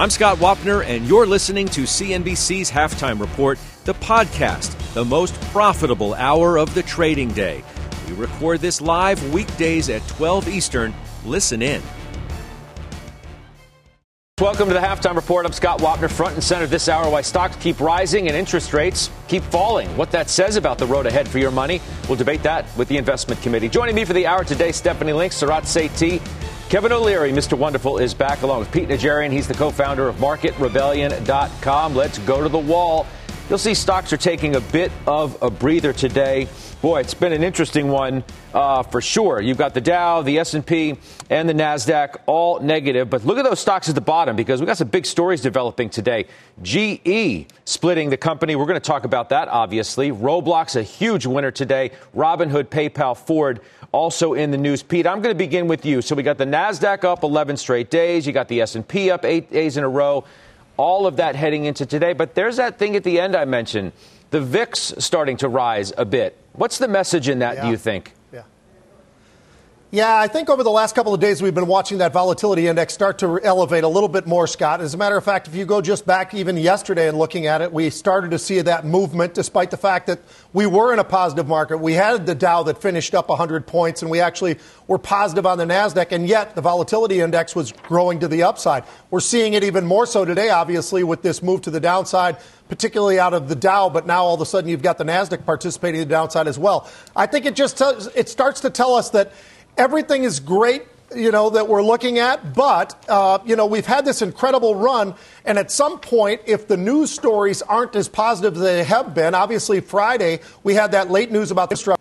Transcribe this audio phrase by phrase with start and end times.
[0.00, 6.14] I'm Scott Wapner, and you're listening to CNBC's Halftime Report, the podcast, the most profitable
[6.14, 7.62] hour of the trading day.
[8.08, 10.94] We record this live weekdays at 12 Eastern.
[11.26, 11.82] Listen in.
[14.40, 15.44] Welcome to the halftime report.
[15.44, 17.10] I'm Scott Wapner, front and center this hour.
[17.10, 19.94] Why stocks keep rising and interest rates keep falling.
[19.98, 21.78] What that says about the road ahead for your money.
[22.08, 23.68] We'll debate that with the investment committee.
[23.68, 26.22] Joining me for the hour today, Stephanie Link, Sarat Sethi,
[26.70, 27.58] Kevin O'Leary, Mr.
[27.58, 29.32] Wonderful, is back along with Pete Najarian.
[29.32, 31.96] He's the co-founder of MarketRebellion.com.
[31.96, 33.08] Let's go to the wall.
[33.48, 36.46] You'll see stocks are taking a bit of a breather today.
[36.82, 39.42] Boy, it's been an interesting one uh, for sure.
[39.42, 40.96] You've got the Dow, the S&P,
[41.28, 43.10] and the Nasdaq all negative.
[43.10, 45.90] But look at those stocks at the bottom because we've got some big stories developing
[45.90, 46.24] today.
[46.62, 48.56] GE splitting the company.
[48.56, 50.10] We're going to talk about that, obviously.
[50.10, 51.90] Roblox, a huge winner today.
[52.16, 53.60] Robinhood, PayPal, Ford,
[53.92, 54.82] also in the news.
[54.82, 56.00] Pete, I'm going to begin with you.
[56.00, 58.26] So we got the Nasdaq up 11 straight days.
[58.26, 60.24] You got the S&P up eight days in a row
[60.78, 62.14] all of that heading into today.
[62.14, 63.92] But there's that thing at the end I mentioned
[64.30, 66.39] the VIX starting to rise a bit.
[66.52, 67.64] What's the message in that, yeah.
[67.64, 68.14] do you think?
[69.92, 72.94] Yeah, I think over the last couple of days we've been watching that volatility index
[72.94, 74.80] start to elevate a little bit more, Scott.
[74.80, 77.60] As a matter of fact, if you go just back even yesterday and looking at
[77.60, 80.20] it, we started to see that movement despite the fact that
[80.52, 81.78] we were in a positive market.
[81.78, 85.58] We had the Dow that finished up 100 points and we actually were positive on
[85.58, 88.84] the Nasdaq and yet the volatility index was growing to the upside.
[89.10, 92.36] We're seeing it even more so today obviously with this move to the downside
[92.70, 95.44] particularly out of the Dow, but now all of a sudden you've got the Nasdaq
[95.44, 96.88] participating in the downside as well.
[97.14, 97.82] I think it just
[98.14, 99.32] it starts to tell us that
[99.76, 102.54] everything is great you know, that we're looking at.
[102.54, 105.16] But, uh, you know, we've had this incredible run.
[105.44, 109.34] And at some point, if the news stories aren't as positive as they have been,
[109.34, 111.86] obviously Friday, we had that late news about this.
[111.88, 111.96] All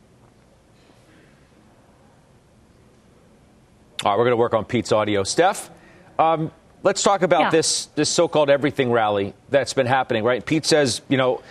[4.05, 5.23] right, we're going to work on Pete's audio.
[5.23, 5.71] Steph,
[6.19, 6.51] um,
[6.83, 7.49] let's talk about yeah.
[7.49, 10.45] this, this so called everything rally that's been happening, right?
[10.45, 11.41] Pete says, you know,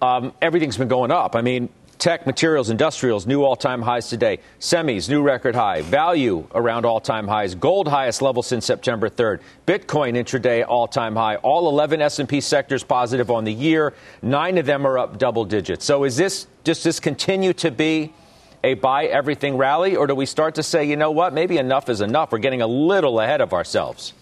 [0.00, 1.34] um, everything's been going up.
[1.34, 1.68] I mean,
[1.98, 4.38] Tech, materials, industrials, new all time highs today.
[4.60, 5.82] Semis, new record high.
[5.82, 7.56] Value around all time highs.
[7.56, 9.40] Gold, highest level since September 3rd.
[9.66, 11.36] Bitcoin, intraday, all time high.
[11.36, 13.94] All 11 S&P sectors positive on the year.
[14.22, 15.84] Nine of them are up double digits.
[15.84, 18.12] So is this, does this continue to be
[18.62, 19.96] a buy everything rally?
[19.96, 22.30] Or do we start to say, you know what, maybe enough is enough?
[22.30, 24.12] We're getting a little ahead of ourselves.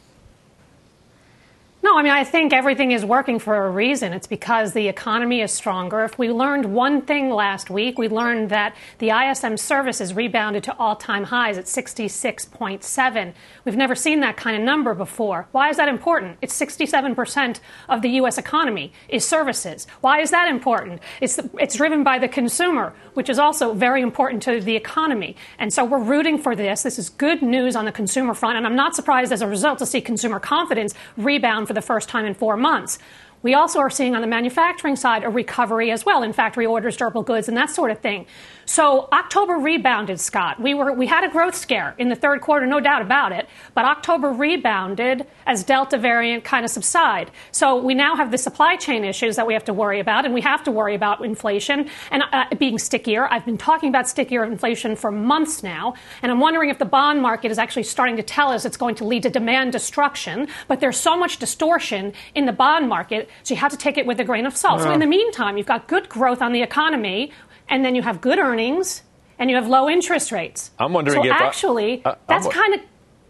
[1.87, 4.13] No, I mean, I think everything is working for a reason.
[4.13, 6.03] It's because the economy is stronger.
[6.03, 10.77] If we learned one thing last week, we learned that the ISM services rebounded to
[10.79, 13.35] all time highs at 66.7.
[13.65, 15.47] We've never seen that kind of number before.
[15.53, 16.39] Why is that important?
[16.43, 18.37] It's 67% of the U.S.
[18.37, 19.87] economy is services.
[20.01, 21.01] Why is that important?
[21.21, 25.37] It's, it's driven by the consumer, which is also very important to the economy.
[25.61, 26.83] And so we're rooting for this.
[26.83, 28.57] This is good news on the consumer front.
[28.57, 32.09] And I'm not surprised as a result to see consumer confidence rebound for the first
[32.09, 32.99] time in four months.
[33.43, 36.97] We also are seeing on the manufacturing side a recovery as well in factory orders,
[36.97, 38.27] durable goods, and that sort of thing.
[38.65, 40.61] So October rebounded, Scott.
[40.61, 43.49] We were we had a growth scare in the third quarter, no doubt about it.
[43.75, 47.31] But October rebounded as Delta variant kind of subside.
[47.53, 50.35] So we now have the supply chain issues that we have to worry about, and
[50.35, 53.29] we have to worry about inflation and uh, being stickier.
[53.31, 57.23] I've been talking about stickier inflation for months now, and I'm wondering if the bond
[57.23, 60.49] market is actually starting to tell us it's going to lead to demand destruction.
[60.67, 64.07] But there's so much distortion in the bond market, so you have to take it
[64.07, 64.83] with a grain of salt.
[64.83, 65.11] So in the uh.
[65.11, 67.33] meantime, you've got good growth on the economy
[67.69, 69.03] and then you have good earnings
[69.39, 70.71] and you have low interest rates.
[70.79, 72.81] I'm wondering so if actually I, that's kind of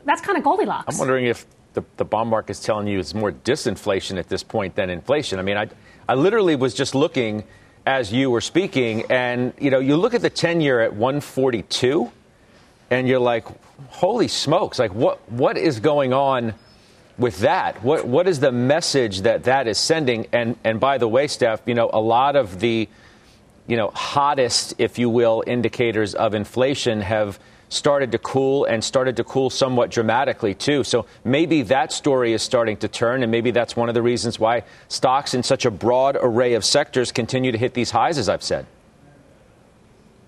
[0.04, 0.94] that's kind of Goldilocks.
[0.94, 4.42] I'm wondering if the, the bond market is telling you it's more disinflation at this
[4.42, 5.38] point than inflation.
[5.38, 5.68] I mean, I
[6.08, 7.44] I literally was just looking
[7.86, 12.10] as you were speaking, and you know, you look at the 10 year at 142,
[12.90, 13.46] and you're like,
[13.88, 14.78] holy smokes!
[14.78, 16.54] Like, what what is going on?
[17.18, 17.82] With that?
[17.82, 20.26] What what is the message that that is sending?
[20.32, 22.88] And and by the way, Steph, you know, a lot of the
[23.66, 29.16] you know, hottest, if you will, indicators of inflation have started to cool and started
[29.16, 30.84] to cool somewhat dramatically too.
[30.84, 34.38] So maybe that story is starting to turn, and maybe that's one of the reasons
[34.38, 38.28] why stocks in such a broad array of sectors continue to hit these highs, as
[38.28, 38.66] I've said.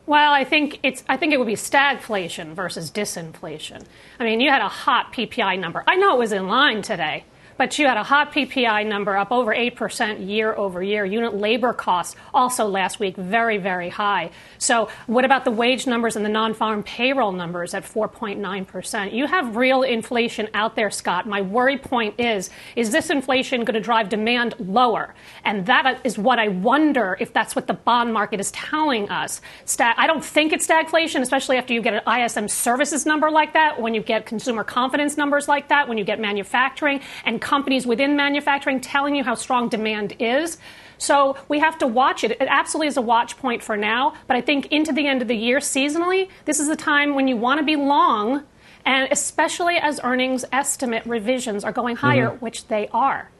[0.09, 1.05] Well, I think it's.
[1.07, 3.85] I think it would be stagflation versus disinflation.
[4.19, 5.85] I mean, you had a hot PPI number.
[5.87, 7.25] I know it was in line today,
[7.59, 11.05] But you had a hot PPI number up over 8% year over year.
[11.05, 14.31] Unit labor costs also last week very, very high.
[14.59, 19.13] So, what about the wage numbers and the non farm payroll numbers at 4.9%?
[19.13, 21.27] You have real inflation out there, Scott.
[21.27, 25.15] My worry point is is this inflation going to drive demand lower?
[25.45, 29.41] And that is what I wonder if that's what the bond market is telling us.
[29.81, 33.81] I don't think it's stagflation, especially after you get an ISM services number like that,
[33.81, 38.15] when you get consumer confidence numbers like that, when you get manufacturing and companies within
[38.15, 40.59] manufacturing telling you how strong demand is.
[40.99, 42.33] So we have to watch it.
[42.33, 45.29] It absolutely is a watch point for now, but I think into the end of
[45.29, 48.45] the year, seasonally, this is the time when you want to be long,
[48.85, 52.45] and especially as earnings estimate revisions are going higher, mm-hmm.
[52.45, 53.31] which they are.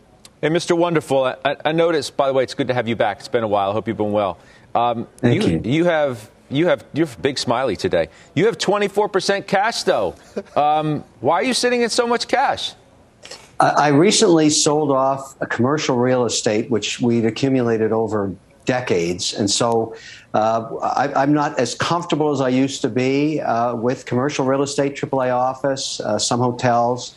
[0.41, 0.77] Hey, Mr.
[0.77, 3.19] Wonderful, I, I, noticed, by the way, it's good to have you back.
[3.19, 3.71] It's been a while.
[3.71, 4.39] I hope you've been well.
[4.75, 5.61] Um, Thank you, you.
[5.65, 8.09] You have you have you're big smiley today.
[8.35, 10.15] You have 24% cash though.
[10.57, 12.75] Um, why are you sitting in so much cash?
[13.61, 18.33] I recently sold off a commercial real estate which we'd accumulated over
[18.67, 19.97] decades, and so
[20.33, 24.63] uh, I, am not as comfortable as I used to be uh, with commercial real
[24.63, 27.17] estate, AAA office, uh, some hotels,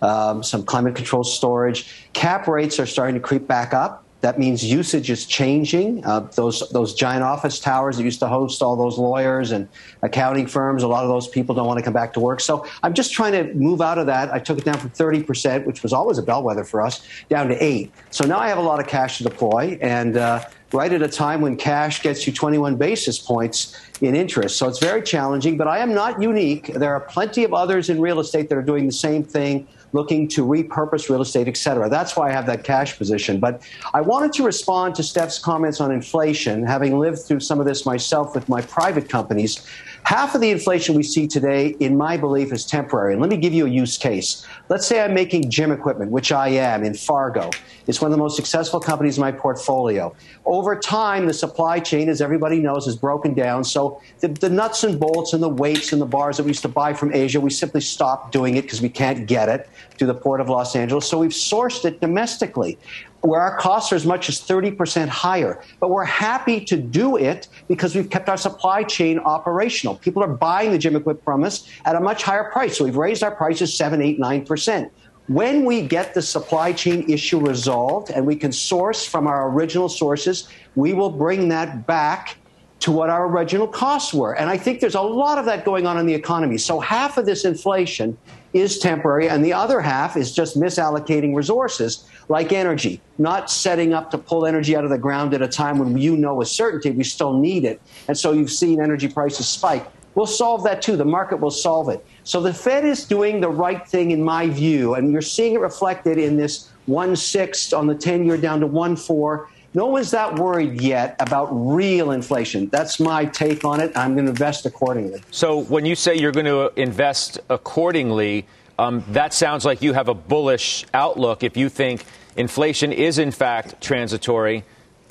[0.00, 2.08] um, some climate control storage.
[2.12, 4.04] Cap rates are starting to creep back up.
[4.20, 6.04] That means usage is changing.
[6.04, 9.66] Uh, those those giant office towers that used to host all those lawyers and
[10.02, 12.40] accounting firms, a lot of those people don't want to come back to work.
[12.40, 14.32] So I'm just trying to move out of that.
[14.32, 17.64] I took it down from 30%, which was always a bellwether for us, down to
[17.64, 17.92] eight.
[18.10, 21.08] So now I have a lot of cash to deploy, and uh, right at a
[21.08, 24.56] time when cash gets you 21 basis points in interest.
[24.56, 25.56] So it's very challenging.
[25.56, 26.66] But I am not unique.
[26.74, 30.28] There are plenty of others in real estate that are doing the same thing looking
[30.28, 31.88] to repurpose real estate, et cetera.
[31.88, 33.40] That's why I have that cash position.
[33.40, 37.66] But I wanted to respond to Steph's comments on inflation, having lived through some of
[37.66, 39.66] this myself with my private companies.
[40.10, 43.12] Half of the inflation we see today, in my belief, is temporary.
[43.12, 44.44] And let me give you a use case.
[44.68, 47.48] Let's say I'm making gym equipment, which I am in Fargo.
[47.86, 50.12] It's one of the most successful companies in my portfolio.
[50.44, 53.62] Over time, the supply chain, as everybody knows, is broken down.
[53.62, 56.62] So the, the nuts and bolts and the weights and the bars that we used
[56.62, 59.68] to buy from Asia, we simply stopped doing it because we can't get it
[60.00, 61.06] to the port of Los Angeles.
[61.06, 62.78] So we've sourced it domestically
[63.20, 65.62] where our costs are as much as 30% higher.
[65.78, 69.96] But we're happy to do it because we've kept our supply chain operational.
[69.96, 72.78] People are buying the gym equipment from us at a much higher price.
[72.78, 74.90] So we've raised our prices 7, 8, 9%.
[75.28, 79.90] When we get the supply chain issue resolved and we can source from our original
[79.90, 82.38] sources, we will bring that back
[82.80, 84.32] to what our original costs were.
[84.34, 86.56] And I think there's a lot of that going on in the economy.
[86.58, 88.16] So half of this inflation
[88.52, 94.10] is temporary, and the other half is just misallocating resources like energy, not setting up
[94.10, 96.90] to pull energy out of the ground at a time when you know with certainty
[96.90, 97.80] we still need it.
[98.08, 99.86] And so you've seen energy prices spike.
[100.14, 100.96] We'll solve that too.
[100.96, 102.04] The market will solve it.
[102.24, 105.60] So the Fed is doing the right thing, in my view, and you're seeing it
[105.60, 109.48] reflected in this one sixth on the 10 year down to one four.
[109.72, 112.68] No one's that worried yet about real inflation.
[112.70, 113.96] That's my take on it.
[113.96, 115.22] I'm going to invest accordingly.
[115.30, 118.46] So when you say you're going to invest accordingly,
[118.80, 121.44] um, that sounds like you have a bullish outlook.
[121.44, 122.04] If you think
[122.36, 124.64] inflation is in fact transitory,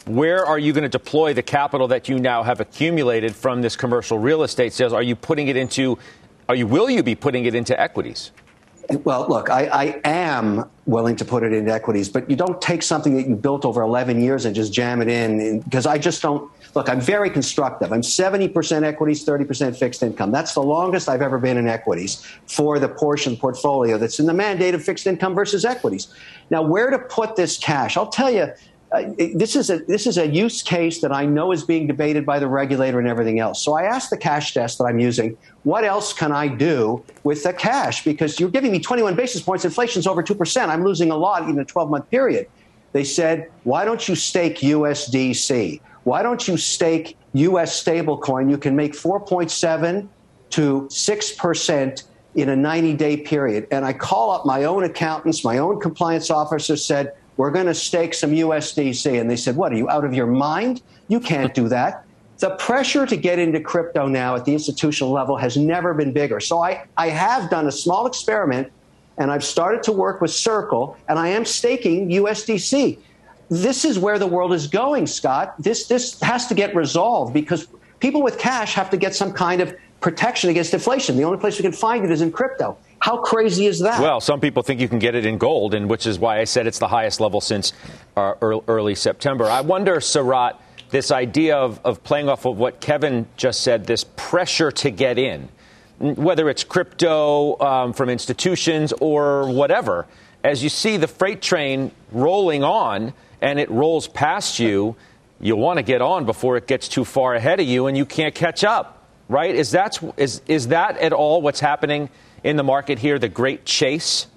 [0.05, 3.77] where are you going to deploy the capital that you now have accumulated from this
[3.77, 4.91] commercial real estate sales?
[4.91, 5.97] Are you putting it into,
[6.49, 8.31] are you, will you be putting it into equities?
[8.89, 12.81] Well, look, I, I, am willing to put it into equities, but you don't take
[12.81, 16.23] something that you built over 11 years and just jam it in because I just
[16.23, 16.51] don't.
[16.73, 17.91] Look, I'm very constructive.
[17.91, 20.31] I'm 70% equities, 30% fixed income.
[20.31, 24.33] That's the longest I've ever been in equities for the portion portfolio that's in the
[24.33, 26.07] mandate of fixed income versus equities.
[26.49, 27.97] Now, where to put this cash?
[27.97, 28.51] I'll tell you,
[28.91, 29.03] uh,
[29.35, 32.39] this is a this is a use case that I know is being debated by
[32.39, 33.63] the regulator and everything else.
[33.63, 37.43] So I asked the cash desk that I'm using, what else can I do with
[37.43, 38.03] the cash?
[38.03, 40.71] Because you're giving me 21 basis points, inflation's over two percent.
[40.71, 42.47] I'm losing a lot in a 12 month period.
[42.91, 45.81] They said, why don't you stake USDC?
[46.03, 48.49] Why don't you stake US stablecoin?
[48.49, 50.07] You can make 4.7
[50.49, 52.03] to 6 percent
[52.33, 53.67] in a 90 day period.
[53.69, 57.73] And I call up my own accountants, my own compliance officer said we're going to
[57.73, 59.17] stake some USDC.
[59.17, 60.81] And they said, What, are you out of your mind?
[61.07, 62.03] You can't do that.
[62.39, 66.41] The pressure to get into crypto now at the institutional level has never been bigger.
[66.41, 68.69] So I, I have done a small experiment
[69.17, 72.99] and I've started to work with Circle and I am staking USDC.
[73.47, 75.55] This is where the world is going, Scott.
[75.59, 77.69] This, this has to get resolved because
[78.01, 81.15] people with cash have to get some kind of protection against inflation.
[81.15, 82.77] The only place we can find it is in crypto.
[83.01, 84.01] How crazy is that?
[84.01, 86.43] Well, some people think you can get it in gold, and which is why I
[86.43, 87.73] said it's the highest level since
[88.17, 89.45] uh, early September.
[89.45, 90.57] I wonder, Sarat,
[90.89, 95.17] this idea of, of playing off of what Kevin just said, this pressure to get
[95.17, 95.47] in,
[95.99, 100.07] whether it's crypto um, from institutions or whatever.
[100.43, 104.95] as you see the freight train rolling on and it rolls past you,
[105.39, 108.05] you want to get on before it gets too far ahead of you and you
[108.05, 109.55] can't catch up, right?
[109.55, 112.09] Is that, is, is that at all what's happening
[112.43, 114.27] in the market here, the great chase?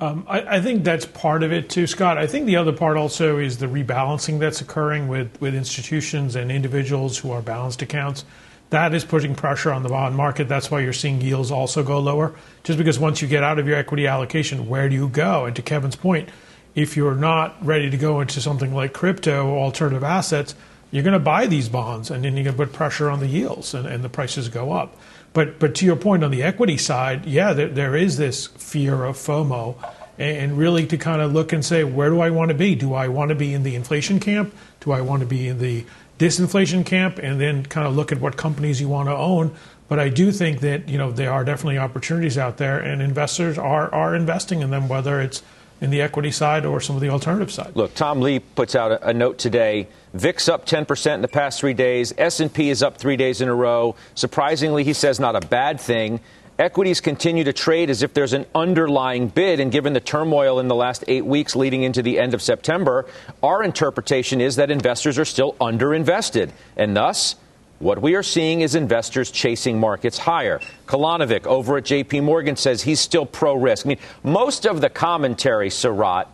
[0.00, 2.18] Um, I, I, think that's part of it too, Scott.
[2.18, 6.50] I think the other part also is the rebalancing that's occurring with, with institutions and
[6.50, 8.24] individuals who are balanced accounts.
[8.70, 10.48] That is putting pressure on the bond market.
[10.48, 12.34] That's why you're seeing yields also go lower.
[12.64, 15.44] Just because once you get out of your equity allocation, where do you go?
[15.44, 16.28] And to Kevin's point,
[16.74, 20.56] if you're not ready to go into something like crypto or alternative assets,
[20.90, 23.28] you're going to buy these bonds and then you're going to put pressure on the
[23.28, 24.96] yields and, and the prices go up.
[25.34, 29.04] But but to your point on the equity side, yeah, there, there is this fear
[29.04, 29.76] of FOMO,
[30.16, 32.74] and really to kind of look and say, where do I want to be?
[32.74, 34.54] Do I want to be in the inflation camp?
[34.80, 35.84] Do I want to be in the
[36.18, 37.18] disinflation camp?
[37.18, 39.54] And then kind of look at what companies you want to own.
[39.88, 43.58] But I do think that you know there are definitely opportunities out there, and investors
[43.58, 45.42] are are investing in them, whether it's
[45.84, 47.70] in the equity side or some of the alternative side.
[47.76, 49.86] Look, Tom Lee puts out a, a note today.
[50.14, 52.14] VIX up 10% in the past three days.
[52.16, 53.94] S&P is up three days in a row.
[54.14, 56.20] Surprisingly, he says not a bad thing.
[56.58, 60.68] Equities continue to trade as if there's an underlying bid, and given the turmoil in
[60.68, 63.06] the last eight weeks leading into the end of September,
[63.42, 67.34] our interpretation is that investors are still underinvested, and thus
[67.78, 70.60] what we are seeing is investors chasing markets higher.
[70.86, 73.86] Kolanovic over at JP Morgan says he's still pro risk.
[73.86, 76.26] I mean, most of the commentary, Sarat,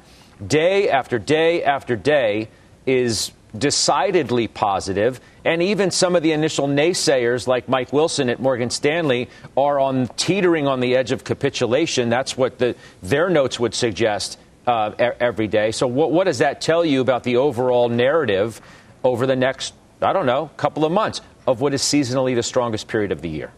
[0.46, 2.48] day after day after day,
[2.86, 8.70] is decidedly positive, and even some of the initial naysayers, like Mike Wilson at Morgan
[8.70, 12.10] Stanley, are on teetering on the edge of capitulation.
[12.10, 15.72] That's what the, their notes would suggest uh, every day.
[15.72, 18.60] So, what, what does that tell you about the overall narrative
[19.02, 21.20] over the next, I don't know, couple of months?
[21.46, 23.52] of what is seasonally the strongest period of the year?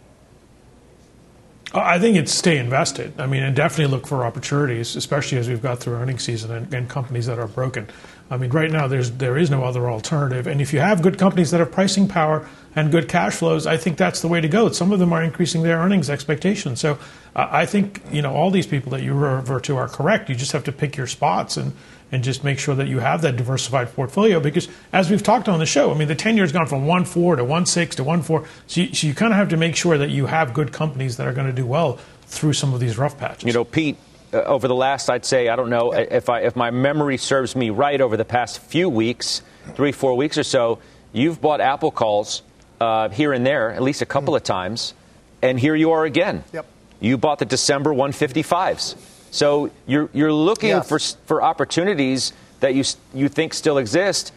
[1.75, 3.19] I think it's stay invested.
[3.19, 6.75] I mean, and definitely look for opportunities, especially as we've got through earnings season and,
[6.75, 7.89] and, companies that are broken.
[8.31, 10.47] I mean, right now there's there is no other alternative.
[10.47, 12.47] And if you have good companies that have pricing power
[12.77, 14.71] and good cash flows, I think that's the way to go.
[14.71, 16.79] Some of them are increasing their earnings expectations.
[16.79, 16.99] So
[17.35, 20.29] uh, I think you know all these people that you refer to are correct.
[20.29, 21.73] You just have to pick your spots and
[22.13, 24.39] and just make sure that you have that diversified portfolio.
[24.39, 27.37] Because as we've talked on the show, I mean, the 10 year's gone from 1.4
[27.37, 28.47] to 1.6 to 1.4.
[28.67, 31.17] So you, so you kind of have to make sure that you have good companies
[31.17, 33.45] that are going to do well through some of these rough patches.
[33.45, 33.97] You know, Pete,
[34.33, 37.57] uh, over the last, I'd say, I don't know if I if my memory serves
[37.57, 39.43] me right, over the past few weeks,
[39.75, 40.79] three, four weeks or so,
[41.13, 42.43] you've bought Apple calls
[42.81, 44.39] uh, here and there, at least a couple mm.
[44.39, 44.95] of times,
[45.41, 46.45] and here you are again.
[46.53, 46.67] Yep.
[47.01, 48.97] You bought the December 155s.
[49.33, 50.89] So you're, you're looking yes.
[50.89, 54.33] for, for opportunities that you, you think still exist,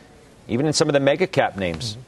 [0.48, 1.92] even in some of the mega cap names.
[1.92, 2.02] Mm-hmm.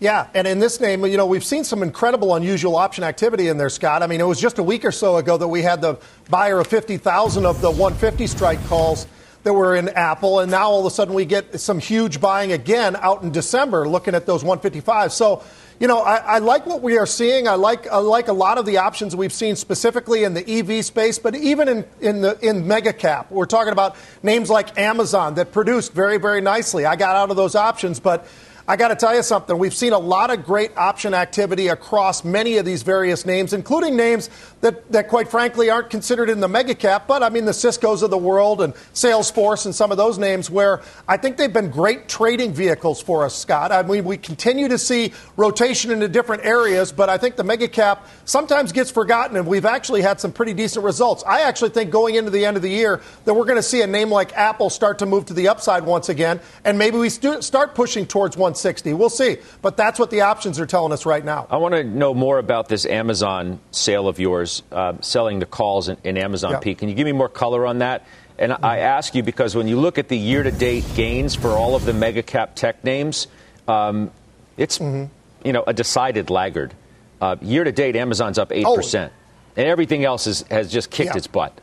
[0.00, 3.58] Yeah, and in this name, you know, we've seen some incredible, unusual option activity in
[3.58, 4.02] there, Scott.
[4.02, 6.58] I mean, it was just a week or so ago that we had the buyer
[6.58, 9.06] of 50,000 of the 150 strike calls
[9.44, 12.52] that were in Apple, and now all of a sudden we get some huge buying
[12.52, 15.12] again out in December looking at those 155.
[15.12, 15.44] So,
[15.80, 17.48] you know, I, I, like what we are seeing.
[17.48, 20.84] I like I like a lot of the options we've seen specifically in the EV
[20.84, 25.34] space, but even in in the in mega cap, we're talking about names like Amazon
[25.34, 26.86] that produced very very nicely.
[26.86, 28.26] I got out of those options, but
[28.66, 29.58] I got to tell you something.
[29.58, 33.94] We've seen a lot of great option activity across many of these various names, including
[33.94, 34.30] names
[34.62, 38.02] that, that quite frankly aren't considered in the mega cap, but I mean the Cisco's
[38.02, 41.68] of the world and Salesforce and some of those names where I think they've been
[41.68, 43.70] great trading vehicles for us, Scott.
[43.70, 47.68] I mean, we continue to see rotation into different areas, but I think the mega
[47.68, 51.22] cap sometimes gets forgotten, and we've actually had some pretty decent results.
[51.26, 53.82] I actually think going into the end of the year that we're going to see
[53.82, 57.10] a name like Apple start to move to the upside once again, and maybe we
[57.10, 58.94] st- start pushing towards 160.
[58.94, 59.38] We'll see.
[59.62, 61.46] But that's what the options are telling us right now.
[61.50, 65.88] I want to know more about this Amazon sale of yours, uh, selling the calls
[65.88, 66.62] in, in Amazon yep.
[66.62, 66.78] Pete.
[66.78, 68.06] Can you give me more color on that?
[68.38, 68.64] And mm-hmm.
[68.64, 71.76] I ask you because when you look at the year to date gains for all
[71.76, 73.26] of the mega cap tech names,
[73.68, 74.10] um,
[74.56, 75.12] it's mm-hmm.
[75.46, 76.74] you know a decided laggard.
[77.20, 78.64] Uh, year to date, Amazon's up 8%.
[78.66, 79.10] Oh.
[79.56, 81.16] And everything else is, has just kicked yeah.
[81.16, 81.58] its butt.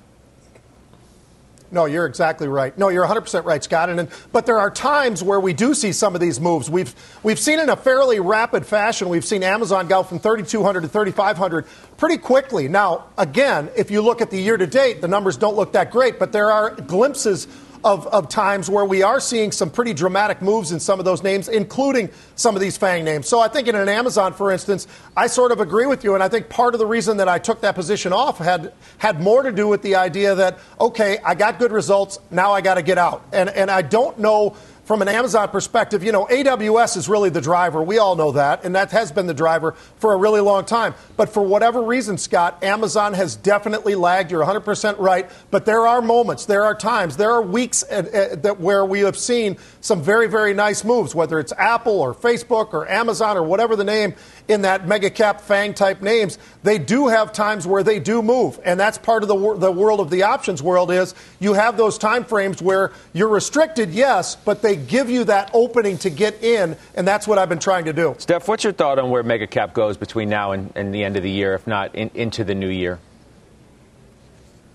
[1.71, 2.77] No, you're exactly right.
[2.77, 3.89] No, you're 100% right, Scott.
[3.89, 6.69] And, but there are times where we do see some of these moves.
[6.69, 10.87] We've, we've seen in a fairly rapid fashion, we've seen Amazon go from 3,200 to
[10.89, 12.67] 3,500 pretty quickly.
[12.67, 15.91] Now, again, if you look at the year to date, the numbers don't look that
[15.91, 17.47] great, but there are glimpses
[17.83, 21.23] of, of times where we are seeing some pretty dramatic moves in some of those
[21.23, 23.27] names, including some of these FANG names.
[23.27, 26.13] So I think in an Amazon, for instance, I sort of agree with you.
[26.13, 29.21] And I think part of the reason that I took that position off had, had
[29.21, 32.75] more to do with the idea that, okay, I got good results, now I got
[32.75, 33.25] to get out.
[33.31, 37.41] And, and I don't know from an Amazon perspective, you know, AWS is really the
[37.41, 37.81] driver.
[37.83, 40.95] We all know that, and that has been the driver for a really long time.
[41.15, 44.31] But for whatever reason, Scott, Amazon has definitely lagged.
[44.31, 45.29] You're 100% right.
[45.51, 49.01] But there are moments, there are times, there are weeks at, at, that where we
[49.01, 53.43] have seen some very, very nice moves, whether it's Apple or Facebook or Amazon or
[53.43, 54.15] whatever the name
[54.47, 56.37] in that mega cap FANG type names.
[56.63, 59.99] They do have times where they do move, and that's part of the, the world
[59.99, 64.61] of the options world is you have those time frames where you're restricted, yes, but
[64.61, 67.93] they give you that opening to get in, and that's what I've been trying to
[67.93, 68.15] do.
[68.17, 71.17] Steph, what's your thought on where mega cap goes between now and, and the end
[71.17, 72.99] of the year, if not in, into the new year?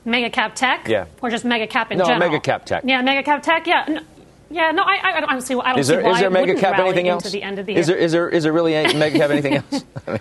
[0.04, 0.86] Mega cap tech?
[0.88, 1.06] Yeah.
[1.20, 2.30] Or just mega cap in no, general?
[2.30, 2.84] mega cap tech.
[2.86, 3.84] Yeah, mega cap tech, yeah.
[3.88, 4.00] No,
[4.50, 5.54] yeah, no, I, I, don't see.
[5.54, 7.30] I don't is there, see why is there mega cap anything else?
[7.30, 9.54] The end of the is there is there is there really any mega cap anything
[9.54, 9.84] else?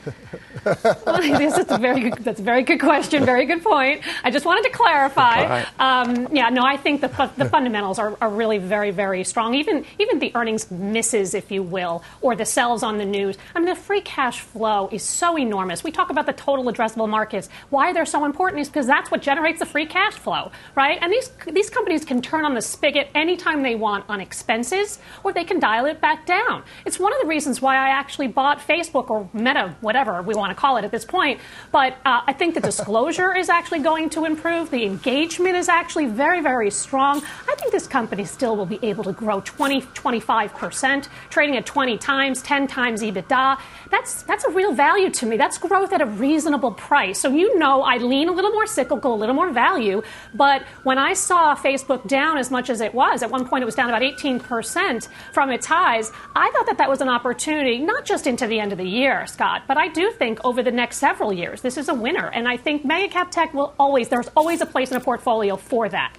[0.65, 3.23] that's a very good, that's a very good question.
[3.23, 4.01] Very good point.
[4.23, 5.63] I just wanted to clarify.
[5.77, 9.53] Um, yeah, no, I think the, the fundamentals are, are really very, very strong.
[9.53, 13.37] Even even the earnings misses, if you will, or the sells on the news.
[13.53, 15.83] I mean, the free cash flow is so enormous.
[15.83, 17.47] We talk about the total addressable markets.
[17.69, 20.97] Why they're so important is because that's what generates the free cash flow, right?
[20.99, 25.33] And these these companies can turn on the spigot anytime they want on expenses, or
[25.33, 26.63] they can dial it back down.
[26.85, 30.51] It's one of the reasons why I actually bought Facebook or Meta, whatever we want
[30.51, 31.41] to call it at this point.
[31.71, 34.71] But uh, I think the disclosure is actually going to improve.
[34.71, 37.21] The engagement is actually very, very strong.
[37.47, 41.97] I think this company still will be able to grow 20, 25%, trading at 20
[41.97, 43.59] times, 10 times EBITDA.
[43.91, 45.35] That's, that's a real value to me.
[45.35, 47.19] That's growth at a reasonable price.
[47.19, 50.01] So you know I lean a little more cyclical, a little more value.
[50.33, 53.65] But when I saw Facebook down as much as it was, at one point it
[53.65, 58.05] was down about 18% from its highs, I thought that that was an opportunity, not
[58.05, 60.97] just into the end of the year, Scott, but I do think over the next
[60.97, 62.27] several years, this is a winner.
[62.27, 65.55] And I think mega cap tech will always, there's always a place in a portfolio
[65.55, 66.13] for that.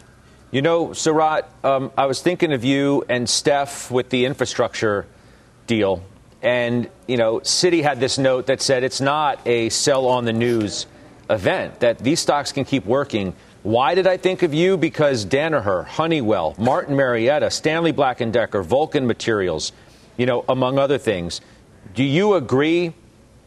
[0.50, 5.06] You know, Sarat, um, I was thinking of you and Steph with the infrastructure
[5.66, 6.02] deal.
[6.42, 10.32] And, you know, Citi had this note that said it's not a sell on the
[10.32, 10.86] news
[11.28, 13.34] event, that these stocks can keep working.
[13.66, 14.76] Why did I think of you?
[14.76, 19.72] Because Danaher, Honeywell, Martin Marietta, Stanley Black & Decker, Vulcan Materials,
[20.16, 21.40] you know, among other things.
[21.92, 22.92] Do you agree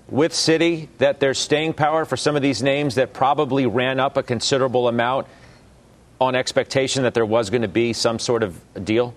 [0.10, 4.18] with Citi that there's staying power for some of these names that probably ran up
[4.18, 5.26] a considerable amount
[6.20, 9.16] on expectation that there was going to be some sort of deal?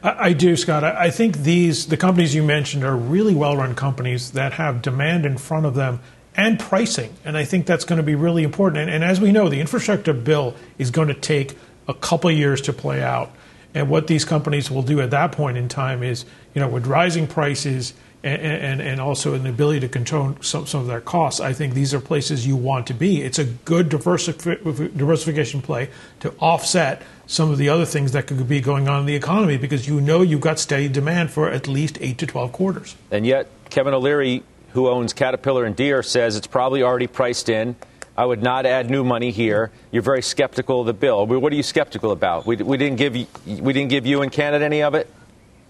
[0.00, 0.84] I, do, Scott.
[0.84, 5.38] I think these the companies you mentioned are really well-run companies that have demand in
[5.38, 5.98] front of them
[6.36, 8.82] and pricing, and I think that's going to be really important.
[8.82, 11.56] And, and as we know, the infrastructure bill is going to take
[11.88, 13.32] a couple years to play out.
[13.74, 16.86] And what these companies will do at that point in time is, you know, with
[16.86, 21.40] rising prices and, and, and also an ability to control some, some of their costs,
[21.40, 23.22] I think these are places you want to be.
[23.22, 28.48] It's a good diversif- diversification play to offset some of the other things that could
[28.48, 31.68] be going on in the economy because you know you've got steady demand for at
[31.68, 32.96] least 8 to 12 quarters.
[33.10, 34.42] And yet, Kevin O'Leary,
[34.76, 37.74] who owns Caterpillar and Deere, says it's probably already priced in.
[38.14, 39.72] I would not add new money here.
[39.90, 41.26] You're very skeptical of the bill.
[41.26, 42.44] What are you skeptical about?
[42.44, 45.10] We, we didn't give you, we didn't give you in Canada any of it.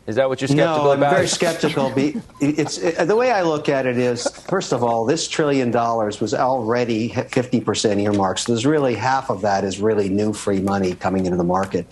[0.07, 1.15] Is that what you're skeptical no, I'm about?
[1.15, 1.93] very skeptical.
[2.41, 6.21] It's it, the way I look at it is, first of all, this trillion dollars
[6.21, 8.41] was already 50 percent earmarked.
[8.41, 11.87] So there's really half of that is really new free money coming into the market.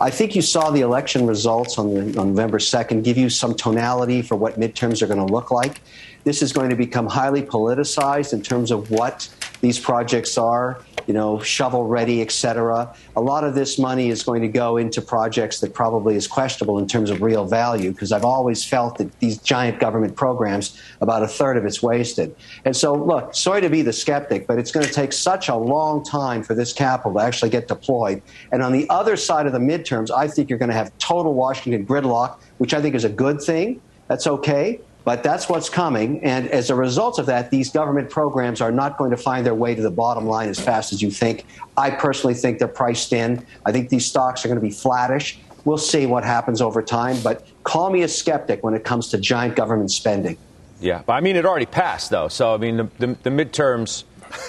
[0.00, 3.54] I think you saw the election results on, the, on November 2nd give you some
[3.54, 5.80] tonality for what midterms are going to look like.
[6.24, 9.28] This is going to become highly politicized in terms of what
[9.60, 12.94] these projects are, you know, shovel ready, et cetera.
[13.16, 16.78] A lot of this money is going to go into projects that probably is questionable
[16.78, 21.22] in terms of real value because I've always felt that these giant government programs, about
[21.22, 22.34] a third of it's wasted.
[22.64, 25.56] And so, look, sorry to be the skeptic, but it's going to take such a
[25.56, 28.22] long time for this capital to actually get deployed.
[28.52, 31.34] And on the other side of the midterms, I think you're going to have total
[31.34, 33.80] Washington gridlock, which I think is a good thing.
[34.08, 34.80] That's okay.
[35.04, 36.22] But that's what's coming.
[36.22, 39.54] And as a result of that, these government programs are not going to find their
[39.54, 41.46] way to the bottom line as fast as you think.
[41.76, 43.44] I personally think they're priced in.
[43.64, 45.38] I think these stocks are going to be flattish.
[45.64, 47.16] We'll see what happens over time.
[47.22, 50.36] But call me a skeptic when it comes to giant government spending.
[50.80, 52.28] Yeah, but I mean, it already passed, though.
[52.28, 54.04] So, I mean, the, the, the midterms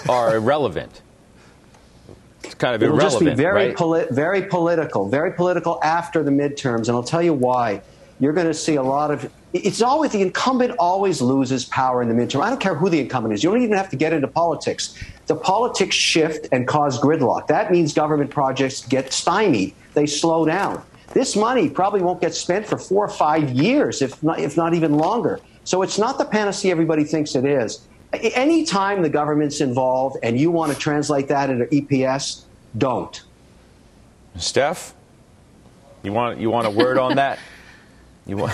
[0.08, 1.00] are irrelevant.
[2.44, 3.24] It's kind of It'll irrelevant.
[3.28, 3.76] just be very, right?
[3.76, 6.88] poli- very political, very political after the midterms.
[6.88, 7.82] And I'll tell you why.
[8.20, 9.30] You're going to see a lot of.
[9.52, 12.42] It's always the incumbent always loses power in the midterm.
[12.42, 13.44] I don't care who the incumbent is.
[13.44, 14.98] You don't even have to get into politics.
[15.26, 17.48] The politics shift and cause gridlock.
[17.48, 19.74] That means government projects get stymied.
[19.92, 20.82] They slow down.
[21.12, 24.72] This money probably won't get spent for four or five years, if not, if not
[24.72, 25.40] even longer.
[25.64, 27.86] So it's not the panacea everybody thinks it is.
[28.14, 32.44] Anytime the government's involved and you want to translate that into EPS,
[32.78, 33.22] don't.
[34.36, 34.94] Steph?
[36.02, 37.38] You want you want a word on that?
[38.24, 38.52] You want?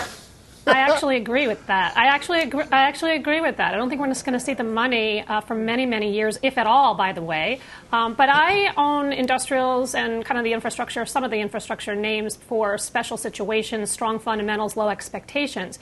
[0.69, 1.97] I actually agree with that.
[1.97, 3.75] I actually agree, I actually agree with that.
[3.75, 6.39] I don't think we're just going to see the money uh, for many, many years,
[6.43, 7.61] if at all, by the way.
[7.93, 12.37] Um, but I own industrials and kind of the infrastructure, some of the infrastructure names
[12.37, 15.79] for special situations, strong fundamentals, low expectations.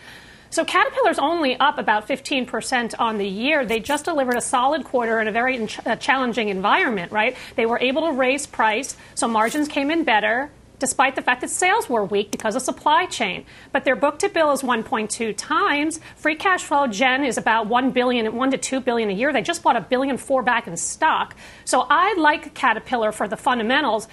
[0.50, 3.66] So Caterpillar's only up about 15% on the year.
[3.66, 7.36] They just delivered a solid quarter in a very uh, challenging environment, right?
[7.56, 11.50] They were able to raise price, so margins came in better despite the fact that
[11.50, 13.44] sales were weak because of supply chain.
[13.72, 16.00] But their book to bill is 1.2 times.
[16.16, 19.32] Free cash flow gen is about 1 billion, 1 to 2 billion a year.
[19.32, 21.36] They just bought a billion four back in stock.
[21.64, 24.08] So I like Caterpillar for the fundamentals.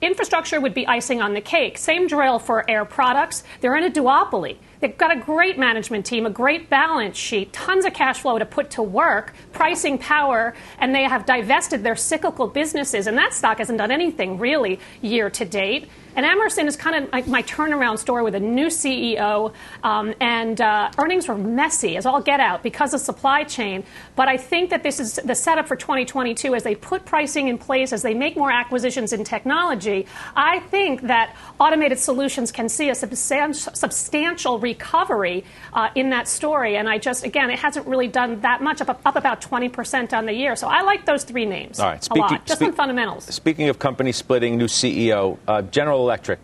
[0.00, 1.76] Infrastructure would be icing on the cake.
[1.76, 3.42] Same drill for Air Products.
[3.60, 4.58] They're in a duopoly.
[4.78, 8.46] They've got a great management team, a great balance sheet, tons of cash flow to
[8.46, 13.08] put to work, pricing power, and they have divested their cyclical businesses.
[13.08, 15.88] And that stock hasn't done anything really year to date.
[16.18, 19.52] And Emerson is kind of like my turnaround story with a new CEO,
[19.84, 23.84] um, and uh, earnings were messy as all get out because of supply chain.
[24.16, 27.56] But I think that this is the setup for 2022 as they put pricing in
[27.56, 30.06] place, as they make more acquisitions in technology.
[30.34, 36.76] I think that automated solutions can see a substantial, substantial recovery uh, in that story.
[36.78, 40.26] And I just, again, it hasn't really done that much, up, up about 20% on
[40.26, 40.56] the year.
[40.56, 43.26] So I like those three names All right, speaking, a lot, just spe- on fundamentals.
[43.26, 46.40] Speaking of company splitting, new CEO, uh, General Electric,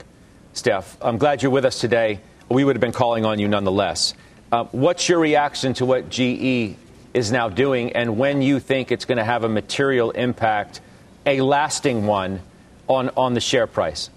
[0.53, 2.20] Steph, I'm glad you're with us today.
[2.50, 4.12] We would have been calling on you nonetheless.
[4.53, 6.77] Uh, what's your reaction to what GE
[7.14, 10.83] is now doing and when you think it's going to have a material impact,
[11.24, 12.42] a lasting one,
[12.88, 14.11] on, on the share price?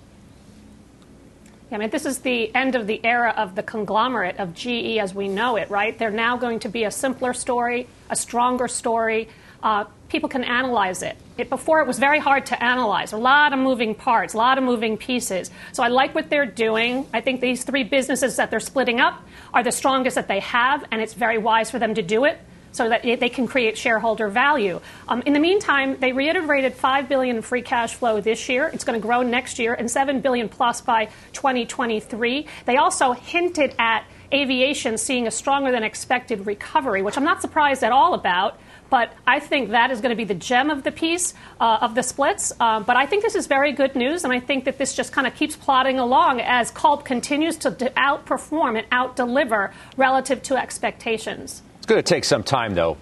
[1.71, 5.15] I mean, this is the end of the era of the conglomerate of GE as
[5.15, 5.97] we know it, right?
[5.97, 9.29] They're now going to be a simpler story, a stronger story.
[9.63, 11.17] Uh, people can analyze it.
[11.37, 11.49] it.
[11.49, 13.13] Before it was very hard to analyze.
[13.13, 15.51] A lot of moving parts, a lot of moving pieces.
[15.73, 17.07] So I like what they're doing.
[17.13, 19.21] I think these three businesses that they're splitting up
[19.53, 22.39] are the strongest that they have, and it's very wise for them to do it
[22.71, 24.79] so that they can create shareholder value.
[25.07, 28.69] Um, in the meantime, they reiterated five billion in free cash flow this year.
[28.71, 32.45] It's going to grow next year and seven billion plus by 2023.
[32.65, 37.83] They also hinted at aviation seeing a stronger than expected recovery, which I'm not surprised
[37.83, 38.59] at all about.
[38.89, 41.95] But I think that is going to be the gem of the piece uh, of
[41.95, 42.53] the splits.
[42.59, 45.11] Uh, but I think this is very good news, and I think that this just
[45.11, 50.55] kind of keeps plodding along as Culp continues to outperform and out deliver relative to
[50.55, 52.97] expectations It's going to take some time, though,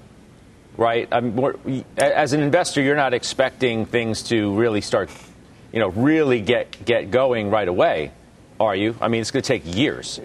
[0.78, 1.10] right?
[1.12, 5.10] Mean, as an investor, you're not expecting things to really start,
[5.72, 8.12] you know, really get get going right away,
[8.60, 8.96] are you?
[9.02, 10.20] I mean, it's going to take years.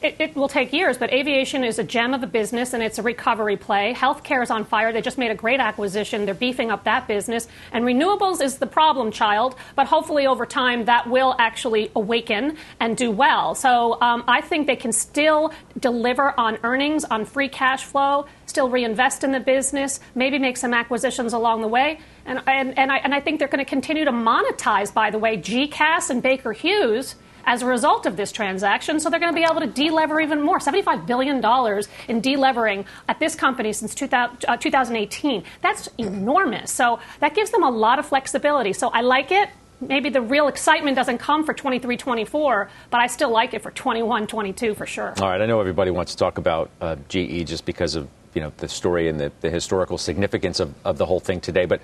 [0.00, 2.98] It, it, will take years, but aviation is a gem of a business and it's
[2.98, 3.92] a recovery play.
[3.92, 4.92] Healthcare is on fire.
[4.92, 6.24] They just made a great acquisition.
[6.24, 7.48] They're beefing up that business.
[7.72, 12.96] And renewables is the problem child, but hopefully over time that will actually awaken and
[12.96, 13.56] do well.
[13.56, 18.68] So um, I think they can still deliver on earnings, on free cash flow, still
[18.68, 21.98] reinvest in the business, maybe make some acquisitions along the way.
[22.24, 25.18] And, and, and, I, and I think they're going to continue to monetize, by the
[25.18, 27.16] way, GECAS and Baker Hughes
[27.48, 29.00] as a result of this transaction.
[29.00, 30.58] So they're going to be able to delever even more.
[30.58, 35.42] $75 billion in delevering at this company since 2000, uh, 2018.
[35.62, 36.70] That's enormous.
[36.70, 38.74] So that gives them a lot of flexibility.
[38.74, 39.48] So I like it.
[39.80, 43.70] Maybe the real excitement doesn't come for 23 24, but I still like it for
[43.70, 45.14] 21 22 for sure.
[45.18, 45.40] All right.
[45.40, 48.68] I know everybody wants to talk about uh, GE just because of you know the
[48.68, 51.64] story and the, the historical significance of, of the whole thing today.
[51.64, 51.80] But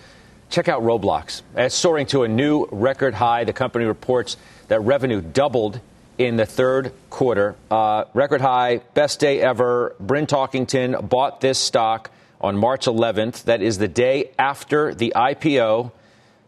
[0.55, 1.43] check out Roblox.
[1.57, 3.43] It's soaring to a new record high.
[3.43, 4.37] The company reports
[4.69, 5.81] that revenue doubled
[6.17, 7.57] in the third quarter.
[7.73, 9.97] Uh, record high, best day ever.
[9.99, 13.45] Bryn Talkington bought this stock on March 11th.
[13.45, 15.91] That is the day after the IPO.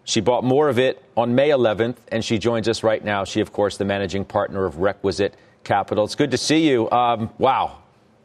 [0.04, 3.24] She bought more of it on May 11th, and she joins us right now.
[3.24, 6.04] She, of course, the managing partner of Requisite Capital.
[6.04, 6.88] It's good to see you.
[6.92, 7.78] Um, wow.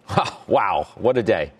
[0.47, 0.89] wow.
[0.93, 1.53] What a day.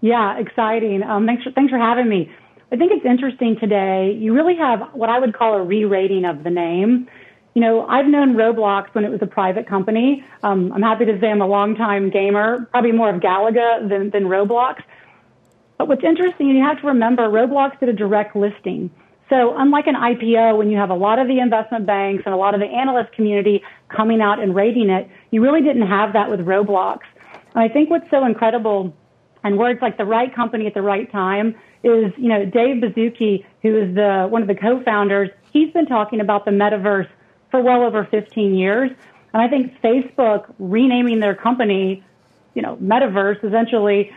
[0.00, 1.02] Yeah, exciting.
[1.02, 2.30] Um, thanks, for, thanks for having me.
[2.70, 4.12] I think it's interesting today.
[4.12, 7.08] You really have what I would call a re-rating of the name.
[7.54, 10.22] You know, I've known Roblox when it was a private company.
[10.42, 14.24] Um, I'm happy to say I'm a longtime gamer, probably more of Galaga than, than
[14.24, 14.82] Roblox.
[15.78, 18.90] But what's interesting, you have to remember, Roblox did a direct listing.
[19.30, 22.38] So unlike an IPO, when you have a lot of the investment banks and a
[22.38, 26.30] lot of the analyst community coming out and rating it, you really didn't have that
[26.30, 27.00] with Roblox.
[27.54, 28.94] And I think what's so incredible
[29.44, 33.44] and words like the right company at the right time is, you know, Dave Baszucki,
[33.62, 37.08] who is the, one of the co-founders, he's been talking about the metaverse
[37.50, 38.90] for well over 15 years.
[39.32, 42.02] And I think Facebook renaming their company,
[42.54, 44.10] you know, metaverse essentially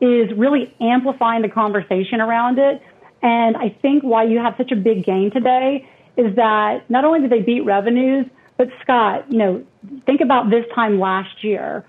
[0.00, 2.82] is really amplifying the conversation around it.
[3.22, 7.20] And I think why you have such a big gain today is that not only
[7.20, 9.64] did they beat revenues, but Scott, you know,
[10.04, 11.84] think about this time last year,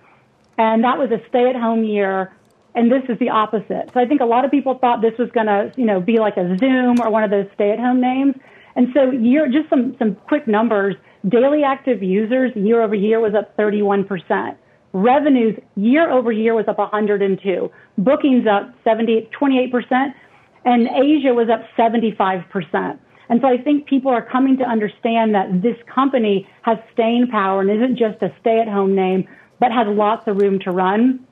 [0.58, 2.32] and that was a stay-at-home year,
[2.76, 3.90] and this is the opposite.
[3.94, 6.20] So I think a lot of people thought this was going to, you know, be
[6.20, 8.36] like a Zoom or one of those stay-at-home names.
[8.76, 10.96] And so year, just some, some quick numbers.
[11.28, 14.56] Daily active users year over year was up 31%.
[14.94, 17.72] Revenues year over year was up 102.
[17.98, 20.14] Bookings up 70, 28%.
[20.66, 23.00] And Asia was up 75%.
[23.30, 27.62] And so I think people are coming to understand that this company has staying power
[27.62, 29.28] and isn't just a stay at home name,
[29.60, 31.26] but has lots of room to run.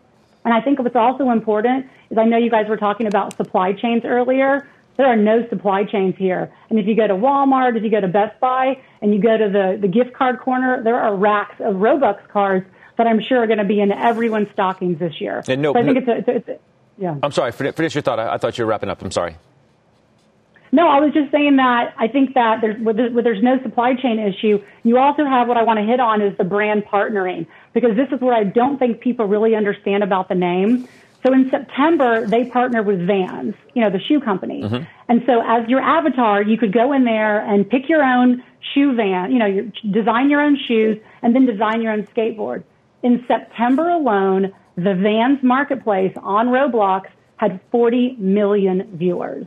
[0.48, 3.74] And I think what's also important is I know you guys were talking about supply
[3.74, 4.66] chains earlier.
[4.96, 6.50] There are no supply chains here.
[6.70, 9.36] And if you go to Walmart, if you go to Best Buy, and you go
[9.36, 12.66] to the, the gift card corner, there are racks of Robux cards
[12.98, 15.44] that I'm sure are going to be in everyone's stockings this year.
[15.50, 16.60] And no, so I think no, it's, a, it's a,
[16.98, 17.18] yeah.
[17.22, 17.52] I'm sorry.
[17.52, 18.18] Finish your thought.
[18.18, 19.02] I, I thought you were wrapping up.
[19.02, 19.36] I'm sorry.
[20.72, 24.18] No, I was just saying that I think that there's, where there's no supply chain
[24.18, 27.48] issue, you also have what I want to hit on is the brand partnering
[27.80, 30.88] because this is what I don't think people really understand about the name.
[31.24, 34.64] So in September, they partnered with Vans, you know, the shoe company.
[34.64, 34.84] Mm-hmm.
[35.10, 38.96] And so as your avatar, you could go in there and pick your own shoe
[38.96, 42.64] van, you know, your, design your own shoes and then design your own skateboard.
[43.04, 47.06] In September alone, the Vans marketplace on Roblox
[47.38, 49.46] had 40 million viewers.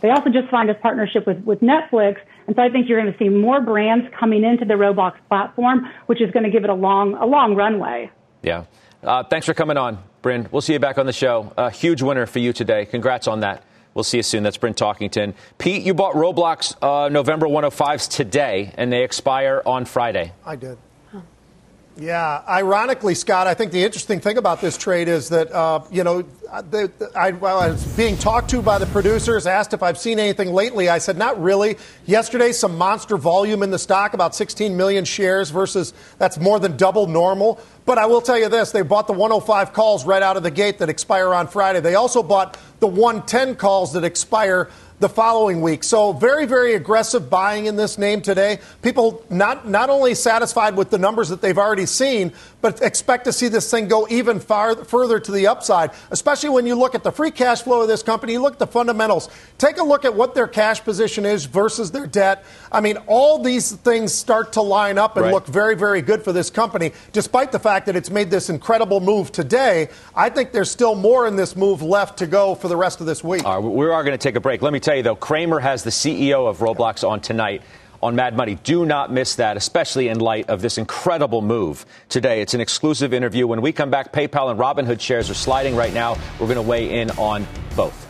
[0.00, 2.18] They also just signed a partnership with, with Netflix.
[2.50, 5.88] And so I think you're going to see more brands coming into the Roblox platform,
[6.06, 8.10] which is going to give it a long, a long runway.
[8.42, 8.64] Yeah.
[9.04, 10.48] Uh, thanks for coming on, Bryn.
[10.50, 11.52] We'll see you back on the show.
[11.56, 12.86] A huge winner for you today.
[12.86, 13.62] Congrats on that.
[13.94, 14.42] We'll see you soon.
[14.42, 15.34] That's Bryn Talkington.
[15.58, 20.32] Pete, you bought Roblox uh, November 105s today, and they expire on Friday.
[20.44, 20.76] I did.
[21.96, 26.04] Yeah, ironically, Scott, I think the interesting thing about this trade is that, uh, you
[26.04, 29.98] know, the, I, well, I, was being talked to by the producers, asked if I've
[29.98, 30.88] seen anything lately.
[30.88, 31.76] I said, not really.
[32.06, 36.76] Yesterday, some monster volume in the stock, about 16 million shares versus that's more than
[36.76, 37.60] double normal.
[37.86, 40.50] But I will tell you this they bought the 105 calls right out of the
[40.50, 41.80] gate that expire on Friday.
[41.80, 45.82] They also bought the 110 calls that expire the following week.
[45.82, 48.60] So very, very aggressive buying in this name today.
[48.82, 53.32] People not not only satisfied with the numbers that they've already seen, but expect to
[53.32, 55.90] see this thing go even far further to the upside.
[56.10, 58.58] Especially when you look at the free cash flow of this company, you look at
[58.58, 59.30] the fundamentals.
[59.56, 62.44] Take a look at what their cash position is versus their debt.
[62.70, 65.34] I mean, all these things start to line up and right.
[65.34, 69.00] look very, very good for this company, despite the fact that it's made this incredible
[69.00, 69.88] move today.
[70.14, 73.06] I think there's still more in this move left to go for the rest of
[73.06, 73.44] this week.
[73.44, 74.60] All right, we are going to take a break.
[74.60, 77.62] Let me tell you, though, Cramer has the CEO of Roblox on tonight
[78.02, 78.56] on Mad Money.
[78.56, 82.40] Do not miss that, especially in light of this incredible move today.
[82.40, 83.46] It's an exclusive interview.
[83.46, 86.16] When we come back, PayPal and Robinhood shares are sliding right now.
[86.38, 88.09] We're going to weigh in on both.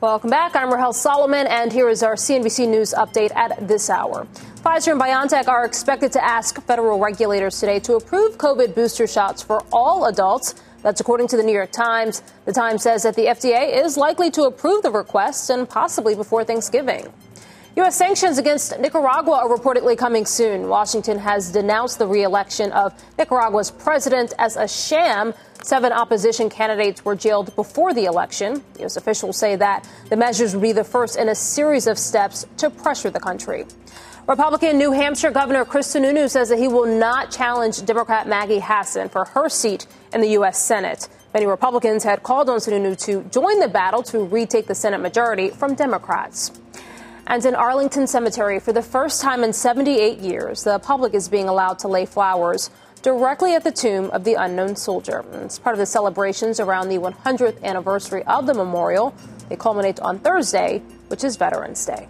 [0.00, 0.56] Welcome back.
[0.56, 4.26] I'm Rahel Solomon, and here is our CNBC News update at this hour.
[4.62, 9.42] Pfizer and BioNTech are expected to ask federal regulators today to approve COVID booster shots
[9.42, 10.54] for all adults.
[10.80, 12.22] That's according to the New York Times.
[12.46, 16.44] The Times says that the FDA is likely to approve the requests and possibly before
[16.44, 17.12] Thanksgiving.
[17.76, 17.94] U.S.
[17.94, 20.68] sanctions against Nicaragua are reportedly coming soon.
[20.68, 27.14] Washington has denounced the reelection of Nicaragua's president as a sham Seven opposition candidates were
[27.14, 28.62] jailed before the election.
[28.78, 28.96] U.S.
[28.96, 32.70] officials say that the measures would be the first in a series of steps to
[32.70, 33.66] pressure the country.
[34.26, 39.08] Republican New Hampshire Governor Chris Sununu says that he will not challenge Democrat Maggie Hassan
[39.08, 40.62] for her seat in the U.S.
[40.62, 41.08] Senate.
[41.34, 45.50] Many Republicans had called on Sununu to join the battle to retake the Senate majority
[45.50, 46.52] from Democrats.
[47.26, 51.48] And in Arlington Cemetery, for the first time in 78 years, the public is being
[51.48, 52.70] allowed to lay flowers
[53.02, 55.24] directly at the tomb of the unknown soldier.
[55.44, 59.14] It's part of the celebrations around the 100th anniversary of the memorial.
[59.48, 62.08] They culminate on Thursday, which is Veterans Day.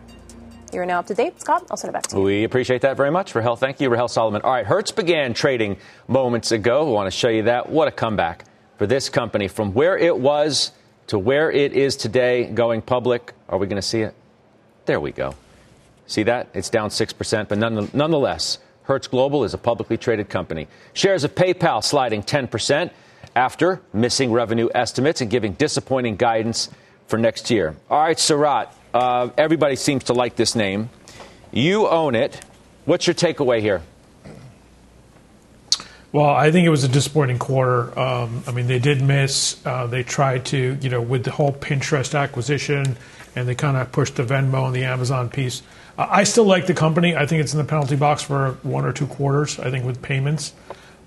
[0.73, 1.41] You're now up to date.
[1.41, 2.23] Scott, I'll send it back to you.
[2.23, 3.35] We appreciate that very much.
[3.35, 3.89] Rahel, thank you.
[3.89, 4.43] Rahel Solomon.
[4.43, 6.85] All right, Hertz began trading moments ago.
[6.87, 7.69] We want to show you that.
[7.69, 8.45] What a comeback
[8.79, 10.71] for this company from where it was
[11.09, 13.33] to where it is today going public.
[13.49, 14.15] Are we going to see it?
[14.87, 15.35] There we go.
[16.07, 16.49] See that?
[16.55, 18.59] It's down 6%, but nonetheless,
[18.91, 20.67] Hertz Global is a publicly traded company.
[20.95, 22.91] Shares of PayPal sliding 10%
[23.37, 26.71] after missing revenue estimates and giving disappointing guidance
[27.07, 27.77] for next year.
[27.89, 30.91] All right, Sarat, uh, everybody seems to like this name.
[31.53, 32.45] You own it.
[32.85, 33.81] What's your takeaway here?
[36.11, 37.97] Well, I think it was a disappointing quarter.
[37.97, 39.65] Um, I mean, they did miss.
[39.65, 42.97] Uh, they tried to, you know, with the whole Pinterest acquisition,
[43.37, 45.63] and they kind of pushed the Venmo and the Amazon piece.
[46.09, 47.17] I still like the company.
[47.17, 49.59] I think it's in the penalty box for one or two quarters.
[49.59, 50.53] I think with payments,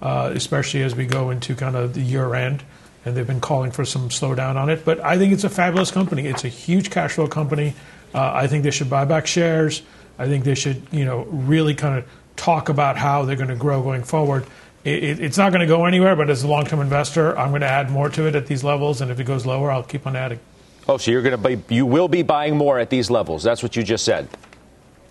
[0.01, 2.63] uh, especially as we go into kind of the year end,
[3.05, 4.85] and they've been calling for some slowdown on it.
[4.85, 6.27] But I think it's a fabulous company.
[6.27, 7.73] It's a huge cash flow company.
[8.13, 9.81] Uh, I think they should buy back shares.
[10.17, 13.55] I think they should, you know, really kind of talk about how they're going to
[13.55, 14.45] grow going forward
[14.83, 17.61] it, it's not going to go anywhere, but as a long term investor, I'm going
[17.61, 19.01] to add more to it at these levels.
[19.01, 20.39] And if it goes lower, I'll keep on adding.
[20.87, 23.43] Oh, so you're going to be, you will be buying more at these levels.
[23.43, 24.27] That's what you just said.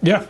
[0.02, 0.26] Yeah.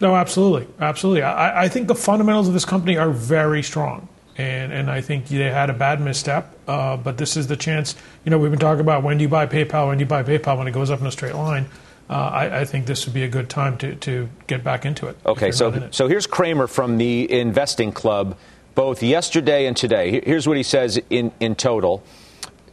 [0.00, 0.66] No, absolutely.
[0.80, 1.22] Absolutely.
[1.22, 4.08] I, I think the fundamentals of this company are very strong.
[4.38, 7.94] And, and I think they had a bad misstep, uh, but this is the chance.
[8.24, 10.22] You know, we've been talking about when do you buy PayPal, when do you buy
[10.22, 11.66] PayPal when it goes up in a straight line.
[12.08, 15.06] Uh, I, I, think this would be a good time to, to get back into
[15.06, 15.16] it.
[15.24, 18.36] Okay, so so here's Cramer from the Investing Club
[18.74, 20.20] both yesterday and today.
[20.24, 22.02] Here's what he says in, in total.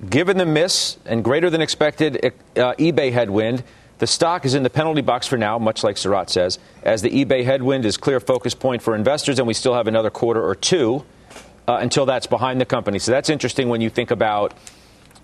[0.10, 3.64] Given the miss and greater than expected uh, eBay headwind,
[4.00, 7.10] the stock is in the penalty box for now, much like Sarat says, as the
[7.10, 10.56] eBay headwind is clear focus point for investors, and we still have another quarter or
[10.56, 11.04] two
[11.68, 13.00] uh, until that's behind the company.
[13.00, 14.54] So that's interesting when you think about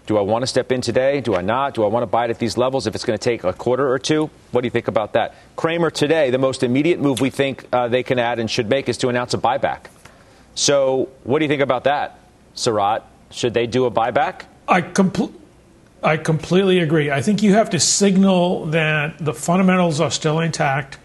[0.06, 1.22] do I want to step in today?
[1.22, 1.76] Do I not?
[1.76, 3.54] Do I want to buy it at these levels if it's going to take a
[3.54, 4.30] quarter or two?
[4.52, 5.34] What do you think about that?
[5.56, 8.90] Cramer today, the most immediate move we think uh, they can add and should make
[8.90, 9.86] is to announce a buyback.
[10.56, 12.20] So, what do you think about that,
[12.56, 13.04] Sarat?
[13.32, 14.44] Should they do a buyback?
[14.68, 15.40] I completely.
[16.04, 17.12] I completely agree.
[17.12, 20.98] I think you have to signal that the fundamentals are still intact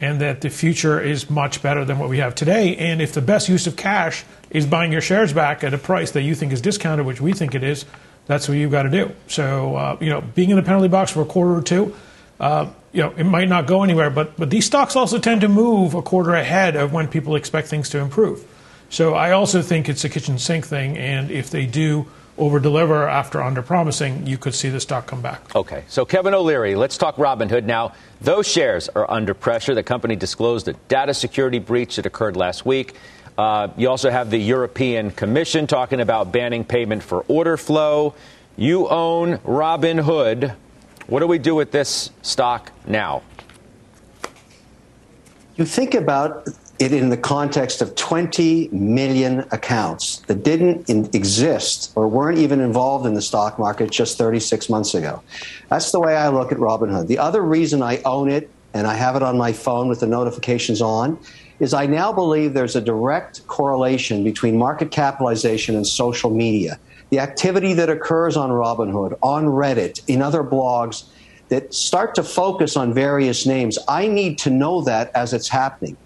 [0.00, 2.76] and that the future is much better than what we have today.
[2.76, 6.10] And if the best use of cash is buying your shares back at a price
[6.10, 7.86] that you think is discounted, which we think it is,
[8.26, 9.12] that's what you've got to do.
[9.26, 11.94] So, uh, you know, being in the penalty box for a quarter or two,
[12.38, 15.48] uh, you know, it might not go anywhere, but, but these stocks also tend to
[15.48, 18.44] move a quarter ahead of when people expect things to improve.
[18.90, 22.06] So I also think it's a kitchen sink thing, and if they do
[22.42, 25.54] over deliver after under promising, you could see the stock come back.
[25.54, 27.92] Okay, so Kevin O'Leary, let's talk Robinhood now.
[28.20, 29.76] Those shares are under pressure.
[29.76, 32.96] The company disclosed a data security breach that occurred last week.
[33.38, 38.12] Uh, you also have the European Commission talking about banning payment for order flow.
[38.56, 40.56] You own Robinhood.
[41.06, 43.22] What do we do with this stock now?
[45.54, 46.48] You think about
[46.90, 52.60] it in the context of 20 million accounts that didn't in, exist or weren't even
[52.60, 55.22] involved in the stock market just 36 months ago.
[55.68, 57.06] That's the way I look at Robinhood.
[57.06, 60.06] The other reason I own it and I have it on my phone with the
[60.06, 61.18] notifications on
[61.60, 66.78] is I now believe there's a direct correlation between market capitalization and social media.
[67.10, 71.04] The activity that occurs on Robinhood, on Reddit, in other blogs
[71.50, 75.96] that start to focus on various names, I need to know that as it's happening.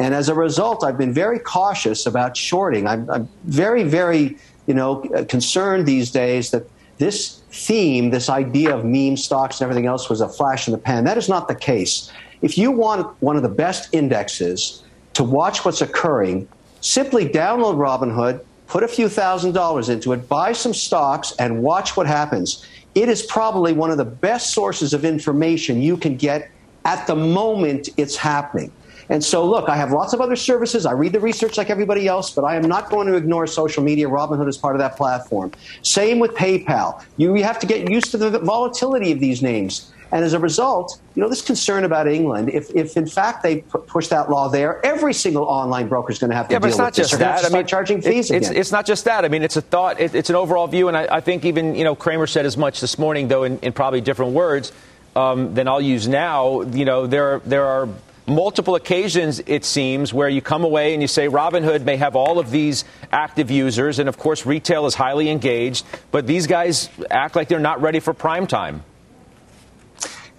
[0.00, 2.86] And as a result, I've been very cautious about shorting.
[2.86, 6.64] I'm, I'm very, very, you know, uh, concerned these days that
[6.96, 10.78] this theme, this idea of meme stocks and everything else was a flash in the
[10.78, 11.04] pan.
[11.04, 12.10] That is not the case.
[12.40, 14.82] If you want one of the best indexes
[15.12, 16.48] to watch what's occurring,
[16.80, 21.94] simply download Robinhood, put a few thousand dollars into it, buy some stocks, and watch
[21.94, 22.66] what happens.
[22.94, 26.50] It is probably one of the best sources of information you can get
[26.86, 28.72] at the moment it's happening.
[29.10, 30.86] And so, look, I have lots of other services.
[30.86, 33.82] I read the research like everybody else, but I am not going to ignore social
[33.82, 34.08] media.
[34.08, 35.50] Robinhood is part of that platform.
[35.82, 37.04] Same with PayPal.
[37.16, 39.92] You, you have to get used to the volatility of these names.
[40.12, 43.58] And as a result, you know, this concern about England, if, if in fact they
[43.62, 46.62] push that law there, every single online broker is going to have to yeah, deal
[46.62, 47.44] but it's not with just that.
[47.44, 49.24] I mean, charging fees it, it's, it's, not just that.
[49.24, 50.00] I mean, it's a thought.
[50.00, 52.56] It, it's an overall view, and I, I, think even you know Cramer said as
[52.56, 54.72] much this morning, though in, in probably different words
[55.14, 56.62] um, than I'll use now.
[56.62, 57.88] You know, there there are
[58.30, 62.38] multiple occasions, it seems, where you come away and you say Robinhood may have all
[62.38, 67.36] of these active users, and of course, retail is highly engaged, but these guys act
[67.36, 68.82] like they're not ready for prime time.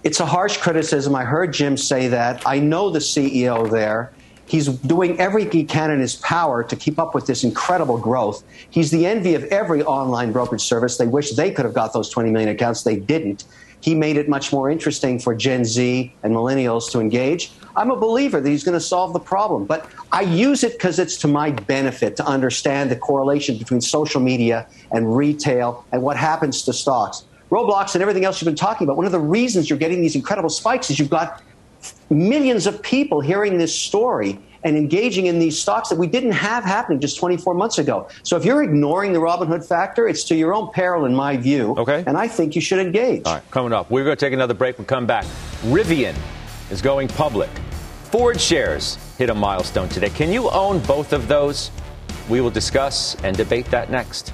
[0.02, 1.14] It's a harsh criticism.
[1.14, 2.42] I heard Jim say that.
[2.44, 4.12] I know the CEO there.
[4.46, 8.42] He's doing everything he can in his power to keep up with this incredible growth.
[8.68, 10.96] He's the envy of every online brokerage service.
[10.98, 12.82] They wish they could have got those 20 million accounts.
[12.82, 13.44] They didn't.
[13.82, 17.52] He made it much more interesting for Gen Z and millennials to engage.
[17.74, 20.98] I'm a believer that he's going to solve the problem, but I use it because
[20.98, 26.16] it's to my benefit to understand the correlation between social media and retail and what
[26.16, 27.24] happens to stocks.
[27.50, 30.14] Roblox and everything else you've been talking about, one of the reasons you're getting these
[30.14, 31.42] incredible spikes is you've got
[32.08, 36.64] millions of people hearing this story and engaging in these stocks that we didn't have
[36.64, 38.08] happening just 24 months ago.
[38.22, 41.74] So if you're ignoring the Robinhood factor, it's to your own peril, in my view.
[41.76, 42.04] Okay.
[42.06, 43.22] And I think you should engage.
[43.24, 44.78] All right, coming up, we're going to take another break.
[44.78, 45.24] We'll come back.
[45.62, 46.14] Rivian
[46.70, 47.50] is going public.
[48.04, 50.10] Ford shares hit a milestone today.
[50.10, 51.70] Can you own both of those?
[52.28, 54.32] We will discuss and debate that next.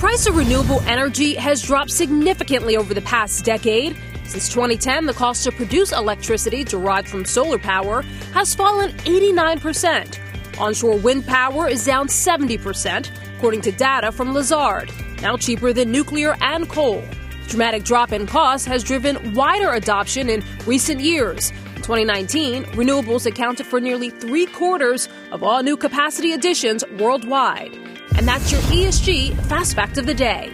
[0.00, 3.94] Price of renewable energy has dropped significantly over the past decade.
[4.24, 8.00] Since 2010, the cost to produce electricity derived from solar power
[8.32, 10.18] has fallen 89%.
[10.58, 14.90] Onshore wind power is down 70%, according to data from Lazard,
[15.20, 17.04] now cheaper than nuclear and coal.
[17.48, 21.50] Dramatic drop in cost has driven wider adoption in recent years.
[21.76, 27.89] In 2019, renewables accounted for nearly three quarters of all new capacity additions worldwide.
[28.16, 30.52] And that's your ESG Fast Fact of the Day.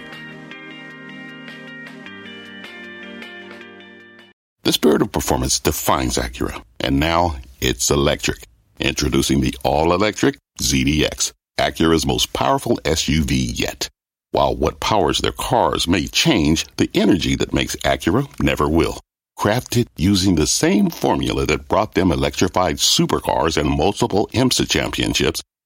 [4.63, 8.47] The spirit of performance defines Acura, and now it's electric.
[8.81, 13.89] Introducing the all-electric ZDX, Acura's most powerful SUV yet.
[14.33, 19.01] While what powers their cars may change, the energy that makes Acura never will.
[19.39, 25.43] Crafted using the same formula that brought them electrified supercars and multiple IMSA championships,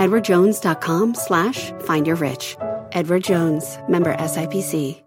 [0.00, 2.56] EdwardJones.com slash find your rich.
[2.92, 5.02] Edward Jones, member SIPC.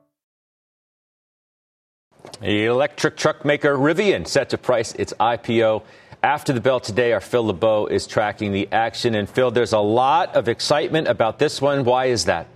[2.39, 5.83] The Electric truck maker Rivian set to price its IPO
[6.21, 7.11] after the bell today.
[7.11, 9.15] Our Phil LeBeau is tracking the action.
[9.15, 11.85] And Phil, there's a lot of excitement about this one.
[11.85, 12.47] Why is that?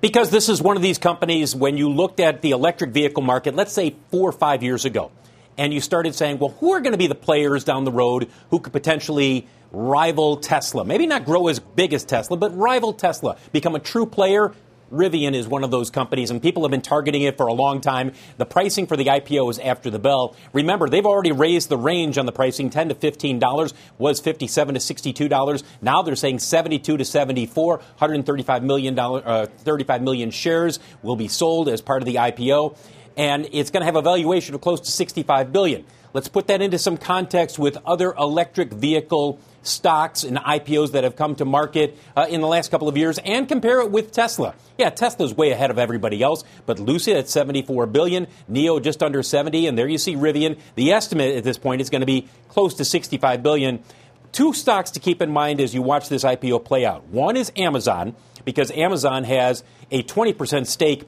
[0.00, 3.54] Because this is one of these companies, when you looked at the electric vehicle market,
[3.56, 5.10] let's say four or five years ago,
[5.58, 8.30] and you started saying, well, who are going to be the players down the road
[8.50, 10.84] who could potentially rival Tesla?
[10.84, 14.54] Maybe not grow as big as Tesla, but rival Tesla, become a true player.
[14.90, 17.82] Rivian is one of those companies, and people have been targeting it for a long
[17.82, 18.12] time.
[18.38, 20.34] The pricing for the IPO is after the bell.
[20.54, 24.76] Remember, they've already raised the range on the pricing, ten to fifteen dollars was fifty-seven
[24.76, 25.62] to sixty-two dollars.
[25.82, 27.76] Now they're saying seventy-two to seventy-four.
[27.76, 32.06] One hundred thirty-five million dollar, uh, thirty-five million shares will be sold as part of
[32.06, 32.74] the IPO,
[33.18, 35.84] and it's going to have a valuation of close to sixty-five billion.
[36.14, 41.16] Let's put that into some context with other electric vehicle stocks and IPOs that have
[41.16, 44.54] come to market uh, in the last couple of years and compare it with Tesla.
[44.78, 49.22] Yeah, Tesla's way ahead of everybody else, but Lucid at 74 billion, NIO just under
[49.22, 50.58] 70, and there you see Rivian.
[50.76, 53.82] The estimate at this point is going to be close to 65 billion.
[54.32, 57.04] Two stocks to keep in mind as you watch this IPO play out.
[57.08, 58.14] One is Amazon
[58.44, 61.04] because Amazon has a 20% stake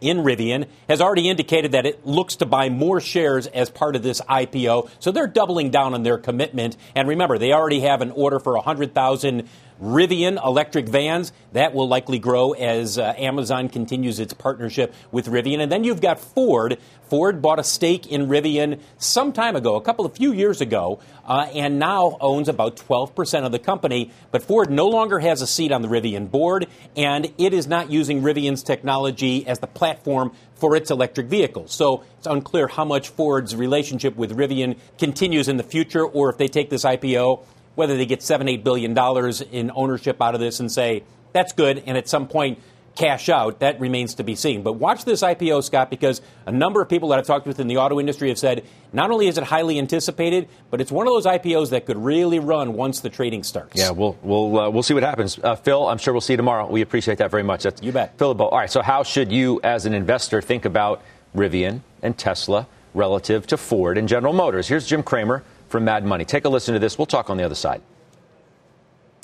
[0.00, 4.02] in Rivian has already indicated that it looks to buy more shares as part of
[4.02, 4.90] this IPO.
[4.98, 6.76] So they're doubling down on their commitment.
[6.94, 9.48] And remember, they already have an order for 100,000
[9.80, 11.32] Rivian electric vans.
[11.52, 15.60] That will likely grow as uh, Amazon continues its partnership with Rivian.
[15.60, 16.78] And then you've got Ford.
[17.08, 21.00] Ford bought a stake in Rivian some time ago, a couple of few years ago,
[21.26, 24.12] uh, and now owns about 12% of the company.
[24.30, 27.90] But Ford no longer has a seat on the Rivian board, and it is not
[27.90, 31.72] using Rivian's technology as the platform for its electric vehicles.
[31.72, 36.38] So it's unclear how much Ford's relationship with Rivian continues in the future, or if
[36.38, 37.44] they take this IPO,
[37.74, 41.52] whether they get seven, eight billion dollars in ownership out of this and say that's
[41.52, 42.58] good, and at some point
[42.96, 44.62] cash out, that remains to be seen.
[44.62, 47.66] But watch this IPO, Scott, because a number of people that I've talked with in
[47.68, 51.12] the auto industry have said not only is it highly anticipated, but it's one of
[51.12, 53.78] those IPOs that could really run once the trading starts.
[53.78, 55.38] Yeah, we'll we'll uh, we'll see what happens.
[55.42, 56.66] Uh, Phil, I'm sure we'll see you tomorrow.
[56.68, 57.62] We appreciate that very much.
[57.62, 58.40] That's you bet, Phil.
[58.40, 58.70] All right.
[58.70, 61.02] So how should you, as an investor, think about
[61.34, 64.66] Rivian and Tesla relative to Ford and General Motors?
[64.68, 66.24] Here's Jim Cramer from Mad Money.
[66.24, 66.98] Take a listen to this.
[66.98, 67.80] We'll talk on the other side.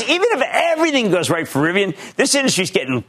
[0.09, 3.05] Even if everything goes right for Rivian, this industry's getting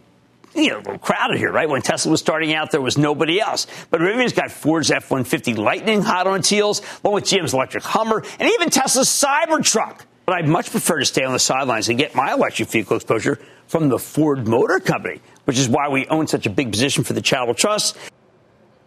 [0.55, 1.69] you know, a little crowded here, right?
[1.69, 3.67] When Tesla was starting out, there was nobody else.
[3.91, 7.83] But Rivian's got Ford's F 150 Lightning hot on its heels, along with GM's electric
[7.83, 10.01] Hummer, and even Tesla's Cybertruck.
[10.25, 13.39] But I'd much prefer to stay on the sidelines and get my electric vehicle exposure
[13.67, 17.13] from the Ford Motor Company, which is why we own such a big position for
[17.13, 17.95] the Charitable Trust.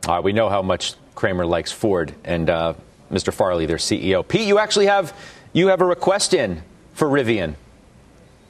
[0.07, 2.75] All right, we know how much Cramer likes Ford and uh,
[3.11, 3.33] Mr.
[3.33, 4.27] Farley, their CEO.
[4.27, 5.15] Pete, you actually have
[5.53, 6.63] you have a request in
[6.95, 7.55] for Rivian.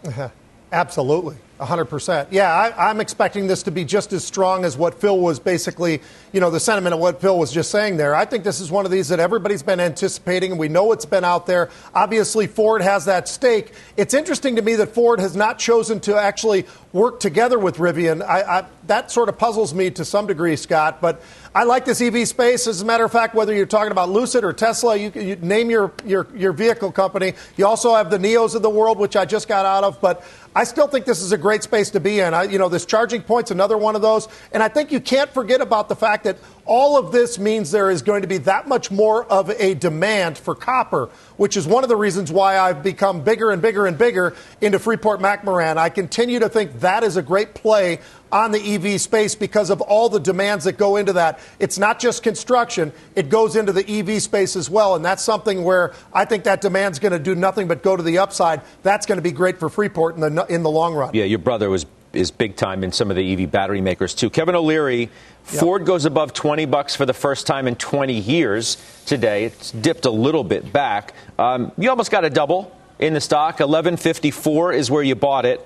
[0.05, 0.29] Uh-huh.
[0.73, 1.37] Absolutely.
[1.61, 2.29] 100%.
[2.31, 6.01] Yeah, I, am expecting this to be just as strong as what Phil was basically,
[6.33, 8.15] you know, the sentiment of what Phil was just saying there.
[8.15, 11.05] I think this is one of these that everybody's been anticipating, and we know it's
[11.05, 11.69] been out there.
[11.95, 13.73] Obviously, Ford has that stake.
[13.99, 18.23] It's interesting to me that Ford has not chosen to actually work together with Rivian.
[18.23, 21.21] I, I, that sort of puzzles me to some degree, Scott, but
[21.53, 22.69] I like this EV space.
[22.69, 25.69] As a matter of fact, whether you're talking about Lucid or Tesla, you, you name
[25.69, 27.33] your, your, your vehicle company.
[27.57, 30.23] You also have the NIOs of the world, which I just got out of, but
[30.55, 32.35] I still think this is a great space to be in.
[32.35, 34.27] I, you know, this charging point's another one of those.
[34.53, 37.91] And I think you can't forget about the fact that all of this means there
[37.91, 41.85] is going to be that much more of a demand for copper, which is one
[41.85, 45.77] of the reasons why I've become bigger and bigger and bigger into Freeport McMoran.
[45.77, 48.01] I continue to think that is a great play
[48.33, 51.41] on the EV space because of all the demands that go into that.
[51.59, 54.95] It's not just construction, it goes into the EV space as well.
[54.95, 58.03] And that's something where I think that demand's going to do nothing but go to
[58.03, 58.63] the upside.
[58.83, 61.11] That's going to be great for Freeport in the, in the long run.
[61.13, 64.31] Yeah, your brother was is big time in some of the EV battery makers too.
[64.31, 65.11] Kevin O'Leary, yep.
[65.45, 68.77] Ford goes above 20 bucks for the first time in 20 years
[69.07, 69.45] today.
[69.45, 71.15] It's dipped a little bit back.
[71.39, 73.61] Um, you almost got a double in the stock.
[73.61, 75.65] 1154 is where you bought it.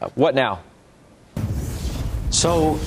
[0.00, 0.60] Uh, what now?
[2.30, 2.78] So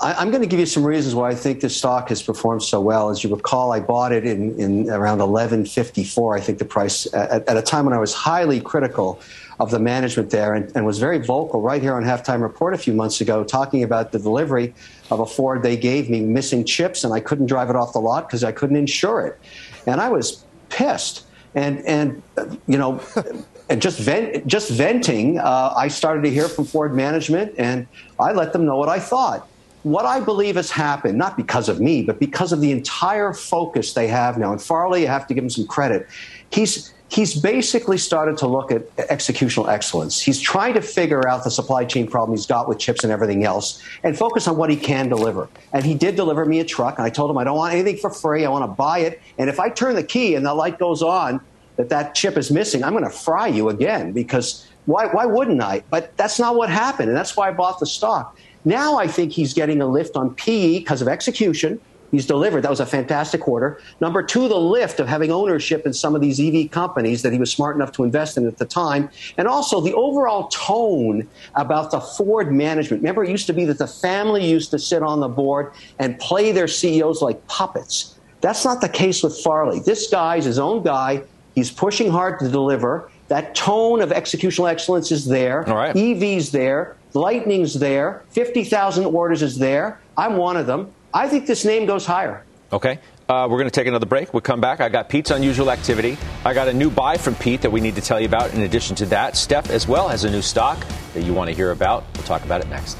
[0.00, 2.62] I, am going to give you some reasons why I think this stock has performed
[2.62, 3.10] so well.
[3.10, 6.36] As you recall, I bought it in, in around 11.54.
[6.36, 9.20] I think the price at, at, a time when I was highly critical
[9.60, 12.78] of the management there, and, and, was very vocal right here on Halftime Report a
[12.78, 14.72] few months ago, talking about the delivery
[15.10, 17.98] of a Ford they gave me missing chips, and I couldn't drive it off the
[17.98, 19.38] lot because I couldn't insure it,
[19.86, 21.24] and I was pissed.
[21.54, 22.22] And and
[22.66, 23.00] you know.
[23.70, 27.86] and just vent, just venting, uh, I started to hear from Ford management, and
[28.18, 29.46] I let them know what I thought
[29.82, 33.94] what I believe has happened, not because of me, but because of the entire focus
[33.94, 36.06] they have now, and Farley, I have to give him some credit.
[36.50, 40.20] He's he's basically started to look at executional excellence.
[40.20, 43.44] He's trying to figure out the supply chain problem he's got with chips and everything
[43.44, 45.48] else and focus on what he can deliver.
[45.72, 47.96] And he did deliver me a truck, and I told him I don't want anything
[47.96, 48.44] for free.
[48.44, 49.20] I want to buy it.
[49.38, 51.40] And if I turn the key and the light goes on
[51.76, 55.62] that that chip is missing, I'm going to fry you again because why, why wouldn't
[55.62, 55.82] I?
[55.90, 58.36] But that's not what happened, and that's why I bought the stock.
[58.64, 61.80] Now I think he's getting a lift on PE because of execution.
[62.10, 62.62] He's delivered.
[62.62, 63.80] That was a fantastic quarter.
[64.00, 67.38] Number two, the lift of having ownership in some of these EV companies that he
[67.38, 69.10] was smart enough to invest in at the time.
[69.36, 73.02] And also the overall tone about the Ford management.
[73.02, 76.18] Remember, it used to be that the family used to sit on the board and
[76.18, 78.18] play their CEOs like puppets.
[78.40, 79.80] That's not the case with Farley.
[79.80, 81.22] This guy's his own guy.
[81.54, 83.10] He's pushing hard to deliver.
[83.28, 85.68] That tone of executional excellence is there.
[85.68, 85.94] All right.
[85.94, 86.96] EV's there.
[87.14, 88.22] Lightning's there.
[88.30, 90.00] 50,000 orders is there.
[90.16, 90.92] I'm one of them.
[91.12, 92.44] I think this name goes higher.
[92.72, 92.98] Okay.
[93.28, 94.32] Uh, we're going to take another break.
[94.32, 94.80] We'll come back.
[94.80, 96.16] I got Pete's unusual activity.
[96.44, 98.54] I got a new buy from Pete that we need to tell you about.
[98.54, 100.78] In addition to that, Steph as well has a new stock
[101.14, 102.04] that you want to hear about.
[102.14, 102.96] We'll talk about it next.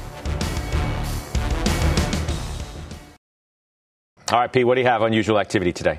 [4.31, 5.97] All right, Pete, what do you have unusual activity today?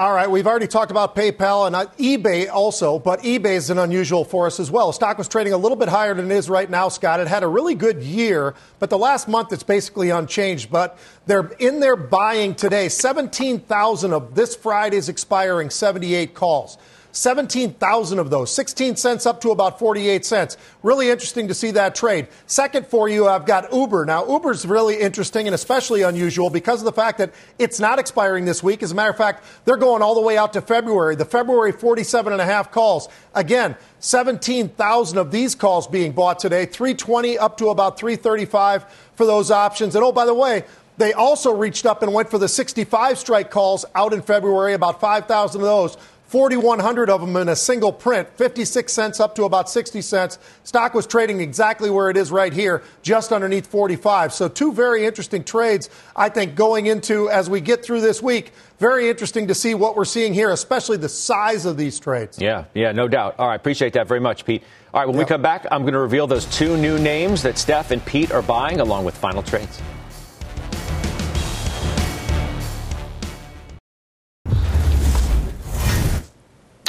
[0.00, 3.76] All right, we've already talked about PayPal and uh, eBay also, but eBay is an
[3.76, 4.94] unusual for us as well.
[4.94, 7.20] Stock was trading a little bit higher than it is right now, Scott.
[7.20, 10.70] It had a really good year, but the last month it's basically unchanged.
[10.70, 16.78] But they're in there buying today 17,000 of this Friday's expiring 78 calls.
[17.12, 20.56] 17,000 of those, 16 cents up to about 48 cents.
[20.82, 22.28] Really interesting to see that trade.
[22.46, 24.04] Second for you, I've got Uber.
[24.04, 28.44] Now, Uber's really interesting and especially unusual because of the fact that it's not expiring
[28.44, 28.82] this week.
[28.82, 31.16] As a matter of fact, they're going all the way out to February.
[31.16, 33.08] The February 47 and a half calls.
[33.34, 38.84] Again, 17,000 of these calls being bought today, 320 up to about 335
[39.14, 39.94] for those options.
[39.94, 40.64] And oh, by the way,
[41.00, 45.00] they also reached up and went for the 65 strike calls out in February, about
[45.00, 45.96] 5,000 of those.
[46.30, 50.38] 4,100 of them in a single print, 56 cents up to about 60 cents.
[50.62, 54.32] Stock was trading exactly where it is right here, just underneath 45.
[54.32, 58.52] So, two very interesting trades, I think, going into as we get through this week.
[58.78, 62.40] Very interesting to see what we're seeing here, especially the size of these trades.
[62.40, 63.34] Yeah, yeah, no doubt.
[63.40, 64.62] All right, appreciate that very much, Pete.
[64.94, 65.26] All right, when yep.
[65.26, 68.30] we come back, I'm going to reveal those two new names that Steph and Pete
[68.30, 69.82] are buying, along with final trades.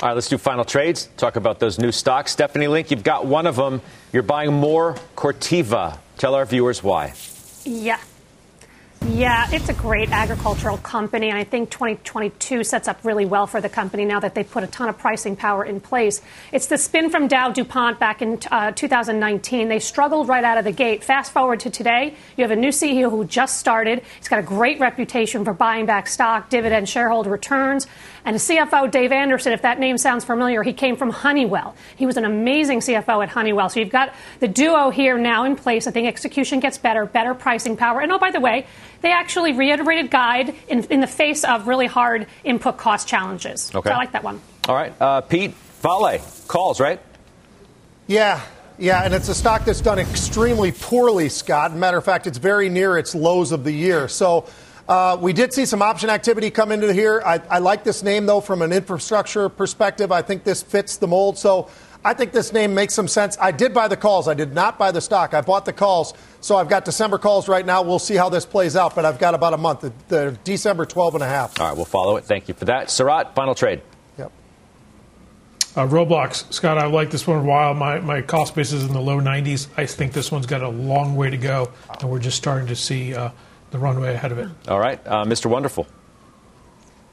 [0.01, 1.09] All right, let's do final trades.
[1.15, 2.31] Talk about those new stocks.
[2.31, 3.81] Stephanie Link, you've got one of them.
[4.11, 5.99] You're buying more Corteva.
[6.17, 7.13] Tell our viewers why.
[7.65, 7.99] Yeah.
[9.07, 13.59] Yeah, it's a great agricultural company, and I think 2022 sets up really well for
[13.59, 16.21] the company now that they've put a ton of pricing power in place.
[16.51, 19.69] It's the spin from Dow DuPont back in uh, 2019.
[19.69, 21.03] They struggled right out of the gate.
[21.03, 24.03] Fast forward to today, you have a new CEO who just started.
[24.17, 27.87] He's got a great reputation for buying back stock, dividend, shareholder returns.
[28.25, 31.75] And CFO Dave Anderson, if that name sounds familiar, he came from Honeywell.
[31.95, 33.69] He was an amazing CFO at Honeywell.
[33.69, 35.87] So you've got the duo here now in place.
[35.87, 38.01] I think execution gets better, better pricing power.
[38.01, 38.67] And oh, by the way,
[39.01, 43.71] they actually reiterated guide in, in the face of really hard input cost challenges.
[43.73, 43.89] Okay.
[43.89, 44.41] So I like that one.
[44.67, 44.93] All right.
[45.01, 46.99] Uh, Pete, Vale, calls, right?
[48.07, 48.41] Yeah.
[48.77, 51.75] Yeah, and it's a stock that's done extremely poorly, Scott.
[51.75, 54.07] Matter of fact, it's very near its lows of the year.
[54.07, 54.47] So
[54.87, 57.21] uh, we did see some option activity come into here.
[57.25, 60.11] I, I, like this name, though, from an infrastructure perspective.
[60.11, 61.37] I think this fits the mold.
[61.37, 61.69] So
[62.03, 63.37] I think this name makes some sense.
[63.39, 64.27] I did buy the calls.
[64.27, 65.33] I did not buy the stock.
[65.33, 66.13] I bought the calls.
[66.41, 67.83] So I've got December calls right now.
[67.83, 69.81] We'll see how this plays out, but I've got about a month.
[69.81, 71.59] The, the December 12 and a half.
[71.59, 72.25] All right, we'll follow it.
[72.25, 72.87] Thank you for that.
[72.87, 73.81] Sarat, final trade.
[74.17, 74.31] Yep.
[75.75, 77.75] Uh, Roblox, Scott, I've liked this one a while.
[77.75, 79.67] My, my cost base is in the low 90s.
[79.77, 82.75] I think this one's got a long way to go, and we're just starting to
[82.75, 83.13] see.
[83.13, 83.29] Uh,
[83.71, 84.49] the runway ahead of it.
[84.67, 85.47] All right, uh, Mr.
[85.47, 85.87] Wonderful.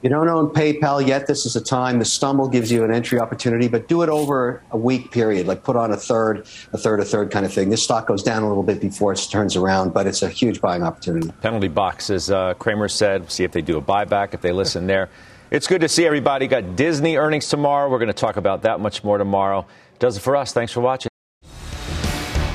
[0.02, 1.26] You don't own PayPal yet.
[1.26, 1.98] This is a time.
[1.98, 5.48] The stumble gives you an entry opportunity, but do it over a week period.
[5.48, 7.68] Like put on a third, a third, a third kind of thing.
[7.68, 10.60] This stock goes down a little bit before it turns around, but it's a huge
[10.60, 11.32] buying opportunity.
[11.42, 13.28] Penalty box, as uh, Cramer said.
[13.28, 15.08] See if they do a buyback, if they listen there.
[15.50, 16.46] It's good to see everybody.
[16.46, 17.90] Got Disney earnings tomorrow.
[17.90, 19.66] We're going to talk about that much more tomorrow.
[19.98, 20.52] Does it for us.
[20.52, 21.08] Thanks for watching.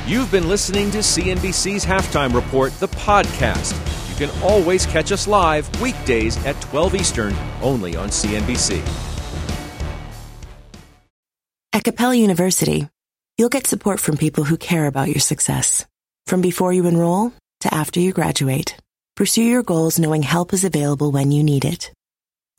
[0.08, 3.93] You've been listening to CNBC's Halftime Report, the podcast.
[4.14, 8.80] You can always catch us live weekdays at 12 Eastern, only on CNBC.
[11.74, 12.88] At Capella University,
[13.40, 15.88] you'll get support from people who care about your success.
[16.28, 18.78] From before you enroll to after you graduate,
[19.16, 21.92] pursue your goals knowing help is available when you need it.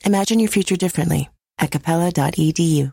[0.03, 2.91] Imagine your future differently at capella.edu.